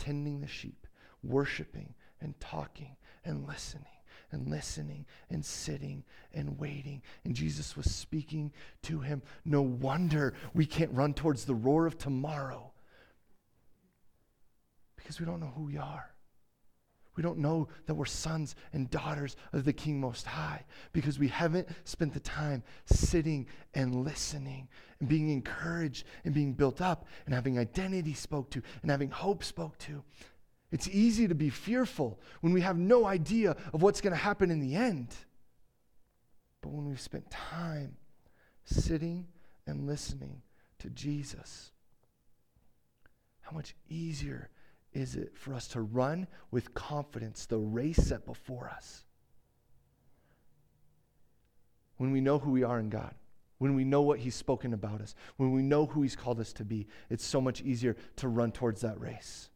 tending 0.00 0.40
the 0.40 0.48
sheep, 0.48 0.88
worshiping 1.22 1.94
and 2.20 2.38
talking 2.40 2.96
and 3.24 3.46
listening 3.46 3.86
and 4.32 4.48
listening 4.48 5.06
and 5.28 5.44
sitting 5.44 6.04
and 6.32 6.58
waiting. 6.58 7.02
And 7.24 7.34
Jesus 7.34 7.76
was 7.76 7.92
speaking 7.92 8.52
to 8.82 9.00
him. 9.00 9.22
No 9.44 9.62
wonder 9.62 10.34
we 10.54 10.66
can't 10.66 10.92
run 10.92 11.14
towards 11.14 11.44
the 11.44 11.54
roar 11.54 11.86
of 11.86 11.98
tomorrow 11.98 12.72
because 14.96 15.20
we 15.20 15.26
don't 15.26 15.40
know 15.40 15.52
who 15.54 15.64
we 15.64 15.76
are. 15.76 16.10
We 17.16 17.22
don't 17.22 17.38
know 17.38 17.68
that 17.86 17.94
we're 17.94 18.06
sons 18.06 18.54
and 18.72 18.90
daughters 18.90 19.36
of 19.52 19.64
the 19.64 19.72
King 19.72 20.00
Most 20.00 20.26
High 20.26 20.64
because 20.92 21.18
we 21.18 21.28
haven't 21.28 21.68
spent 21.84 22.14
the 22.14 22.20
time 22.20 22.62
sitting 22.86 23.46
and 23.74 24.04
listening 24.04 24.68
and 25.00 25.08
being 25.08 25.30
encouraged 25.30 26.06
and 26.24 26.32
being 26.32 26.52
built 26.52 26.80
up 26.80 27.06
and 27.26 27.34
having 27.34 27.58
identity 27.58 28.14
spoke 28.14 28.50
to 28.50 28.62
and 28.82 28.90
having 28.90 29.10
hope 29.10 29.42
spoke 29.42 29.76
to. 29.78 30.02
It's 30.72 30.88
easy 30.88 31.26
to 31.26 31.34
be 31.34 31.50
fearful 31.50 32.20
when 32.42 32.52
we 32.52 32.60
have 32.60 32.78
no 32.78 33.04
idea 33.06 33.56
of 33.72 33.82
what's 33.82 34.00
going 34.00 34.12
to 34.12 34.20
happen 34.20 34.50
in 34.50 34.60
the 34.60 34.76
end. 34.76 35.08
But 36.60 36.70
when 36.70 36.86
we've 36.86 37.00
spent 37.00 37.30
time 37.30 37.96
sitting 38.64 39.26
and 39.66 39.86
listening 39.86 40.42
to 40.78 40.90
Jesus, 40.90 41.72
how 43.40 43.56
much 43.56 43.74
easier 43.88 44.48
is 44.92 45.16
it 45.16 45.36
for 45.36 45.54
us 45.54 45.68
to 45.68 45.80
run 45.80 46.26
with 46.50 46.74
confidence 46.74 47.46
the 47.46 47.58
race 47.58 47.96
set 47.96 48.26
before 48.26 48.68
us? 48.68 49.04
When 51.96 52.12
we 52.12 52.20
know 52.20 52.38
who 52.38 52.50
we 52.50 52.62
are 52.62 52.78
in 52.78 52.88
God, 52.88 53.14
when 53.58 53.74
we 53.74 53.84
know 53.84 54.02
what 54.02 54.20
He's 54.20 54.34
spoken 54.34 54.72
about 54.72 55.00
us, 55.00 55.14
when 55.36 55.52
we 55.52 55.62
know 55.62 55.86
who 55.86 56.02
He's 56.02 56.16
called 56.16 56.40
us 56.40 56.52
to 56.54 56.64
be, 56.64 56.86
it's 57.10 57.24
so 57.24 57.40
much 57.40 57.60
easier 57.60 57.96
to 58.16 58.28
run 58.28 58.52
towards 58.52 58.80
that 58.80 58.98
race 59.00 59.50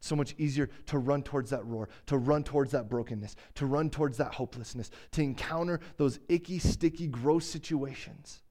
so 0.00 0.16
much 0.16 0.34
easier 0.38 0.70
to 0.86 0.98
run 0.98 1.22
towards 1.22 1.50
that 1.50 1.64
roar, 1.66 1.88
to 2.06 2.16
run 2.18 2.44
towards 2.44 2.72
that 2.72 2.88
brokenness, 2.88 3.36
to 3.56 3.66
run 3.66 3.90
towards 3.90 4.16
that 4.18 4.34
hopelessness, 4.34 4.90
to 5.12 5.22
encounter 5.22 5.80
those 5.96 6.18
icky, 6.28 6.58
sticky, 6.58 7.08
gross 7.08 7.44
situations. 7.44 8.42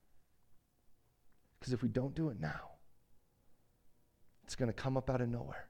Because 1.60 1.74
if 1.74 1.82
we 1.82 1.90
don't 1.90 2.16
do 2.16 2.30
it 2.30 2.40
now, 2.40 2.72
it's 4.48 4.56
going 4.56 4.70
to 4.70 4.74
come 4.74 4.96
up 4.96 5.10
out 5.10 5.20
of 5.20 5.28
nowhere. 5.28 5.68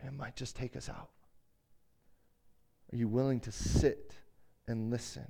And 0.00 0.08
it 0.08 0.16
might 0.16 0.36
just 0.36 0.54
take 0.54 0.76
us 0.76 0.88
out. 0.88 1.10
Are 2.92 2.96
you 2.96 3.08
willing 3.08 3.40
to 3.40 3.50
sit 3.50 4.14
and 4.68 4.88
listen 4.88 5.26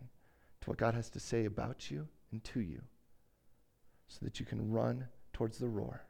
to 0.61 0.69
what 0.69 0.77
God 0.77 0.93
has 0.93 1.09
to 1.11 1.19
say 1.19 1.47
about 1.47 1.91
you 1.91 2.07
and 2.31 2.45
to 2.45 2.61
you 2.61 2.83
so 4.09 4.19
that 4.21 4.39
you 4.39 4.45
can 4.45 4.71
run 4.71 5.07
towards 5.33 5.57
the 5.57 5.67
roar? 5.67 6.03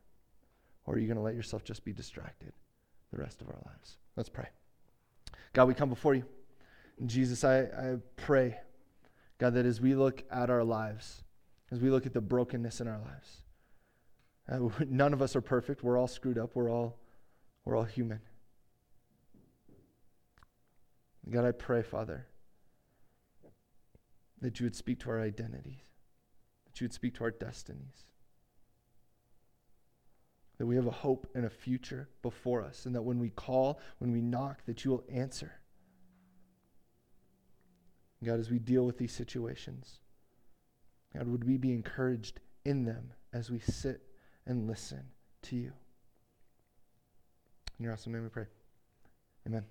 Or 0.85 0.95
are 0.95 0.99
you 0.99 1.07
going 1.07 1.17
to 1.17 1.23
let 1.23 1.37
yourself 1.37 1.63
just 1.63 1.85
be 1.85 1.93
distracted 1.93 2.53
the 3.13 3.19
rest 3.19 3.41
of 3.41 3.49
our 3.49 3.63
lives? 3.67 3.99
Let's 4.17 4.29
pray. 4.29 4.49
God, 5.53 5.69
we 5.69 5.75
come 5.75 5.91
before 5.91 6.17
you. 6.17 6.25
Jesus, 7.07 7.45
I, 7.45 7.61
I 7.61 7.97
pray, 8.17 8.59
God, 9.39 9.55
that 9.55 9.65
as 9.65 9.81
we 9.81 9.95
look 9.95 10.25
at 10.29 10.51
our 10.51 10.65
lives, 10.65 11.23
as 11.71 11.79
we 11.79 11.89
look 11.89 12.05
at 12.05 12.15
the 12.15 12.21
brokenness 12.21 12.81
in 12.81 12.89
our 12.89 12.99
lives, 12.99 13.43
uh, 14.51 14.69
none 14.89 15.13
of 15.13 15.23
us 15.23 15.37
are 15.37 15.41
perfect. 15.41 15.83
We're 15.83 15.99
all 15.99 16.09
screwed 16.09 16.39
up. 16.39 16.55
We're 16.55 16.71
all, 16.71 16.99
we're 17.65 17.77
all 17.77 17.85
human. 17.85 18.21
God, 21.31 21.45
I 21.45 21.53
pray, 21.53 21.83
Father, 21.83 22.27
that 24.41 24.59
you 24.61 24.65
would 24.65 24.77
speak 24.77 25.01
to 25.01 25.11
our 25.11 25.21
identities, 25.21 25.83
that 26.65 26.81
you 26.81 26.87
would 26.87 26.95
speak 26.95 27.15
to 27.17 27.25
our 27.25 27.31
destinies 27.31 28.07
that 30.59 30.67
we 30.67 30.75
have 30.75 30.87
a 30.87 30.93
hope 30.93 31.29
and 31.35 31.47
a 31.47 31.51
future 31.51 32.09
before 32.21 32.63
us, 32.63 32.85
and 32.85 32.95
that 32.95 33.03
when 33.03 33.19
we 33.19 33.31
call, 33.31 33.81
when 33.99 34.13
we 34.13 34.21
knock, 34.21 34.65
that 34.67 34.85
you 34.85 34.91
will 34.91 35.05
answer. 35.11 35.53
God, 38.25 38.41
as 38.41 38.51
we 38.51 38.59
deal 38.59 38.85
with 38.85 38.99
these 38.99 39.13
situations, 39.13 40.01
God, 41.17 41.29
would 41.29 41.45
we 41.45 41.57
be 41.57 41.73
encouraged 41.73 42.41
in 42.65 42.85
them 42.85 43.13
as 43.33 43.51
we 43.51 43.61
sit 43.61 44.03
and 44.49 44.67
listen 44.67 45.05
to 45.43 45.57
you? 45.57 45.73
In 47.79 47.85
your 47.85 47.93
awesome 47.93 48.13
name 48.13 48.25
we 48.25 48.29
pray. 48.29 48.47
Amen. 49.47 49.65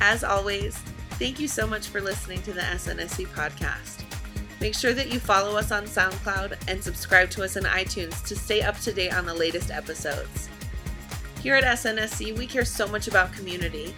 As 0.00 0.22
always, 0.22 0.80
Thank 1.18 1.40
you 1.40 1.48
so 1.48 1.66
much 1.66 1.88
for 1.88 2.00
listening 2.00 2.42
to 2.42 2.52
the 2.52 2.60
SNSC 2.60 3.26
podcast. 3.26 4.07
Make 4.60 4.74
sure 4.74 4.92
that 4.92 5.12
you 5.12 5.20
follow 5.20 5.56
us 5.56 5.70
on 5.70 5.84
SoundCloud 5.84 6.56
and 6.66 6.82
subscribe 6.82 7.30
to 7.30 7.44
us 7.44 7.56
in 7.56 7.64
iTunes 7.64 8.24
to 8.26 8.34
stay 8.34 8.62
up 8.62 8.78
to 8.80 8.92
date 8.92 9.14
on 9.14 9.24
the 9.24 9.34
latest 9.34 9.70
episodes. 9.70 10.48
Here 11.42 11.54
at 11.54 11.64
SNSC, 11.64 12.36
we 12.36 12.46
care 12.46 12.64
so 12.64 12.88
much 12.88 13.06
about 13.06 13.32
community. 13.32 13.94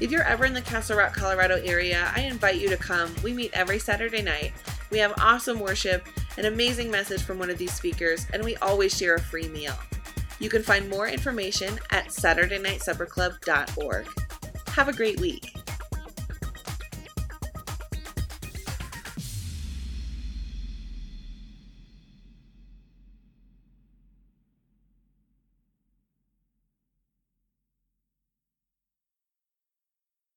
If 0.00 0.12
you're 0.12 0.22
ever 0.22 0.44
in 0.44 0.54
the 0.54 0.62
Castle 0.62 0.98
Rock, 0.98 1.14
Colorado 1.14 1.60
area, 1.64 2.10
I 2.14 2.20
invite 2.22 2.60
you 2.60 2.68
to 2.68 2.76
come. 2.76 3.12
We 3.22 3.32
meet 3.32 3.50
every 3.52 3.78
Saturday 3.80 4.22
night. 4.22 4.52
We 4.90 4.98
have 4.98 5.14
awesome 5.18 5.58
worship, 5.58 6.06
an 6.38 6.44
amazing 6.44 6.90
message 6.90 7.22
from 7.22 7.38
one 7.38 7.50
of 7.50 7.58
these 7.58 7.72
speakers, 7.72 8.26
and 8.32 8.44
we 8.44 8.56
always 8.56 8.96
share 8.96 9.16
a 9.16 9.20
free 9.20 9.48
meal. 9.48 9.74
You 10.38 10.48
can 10.48 10.62
find 10.62 10.88
more 10.88 11.08
information 11.08 11.78
at 11.90 12.08
SaturdayNightSupperClub.org. 12.08 14.06
Have 14.68 14.88
a 14.88 14.92
great 14.92 15.20
week. 15.20 15.53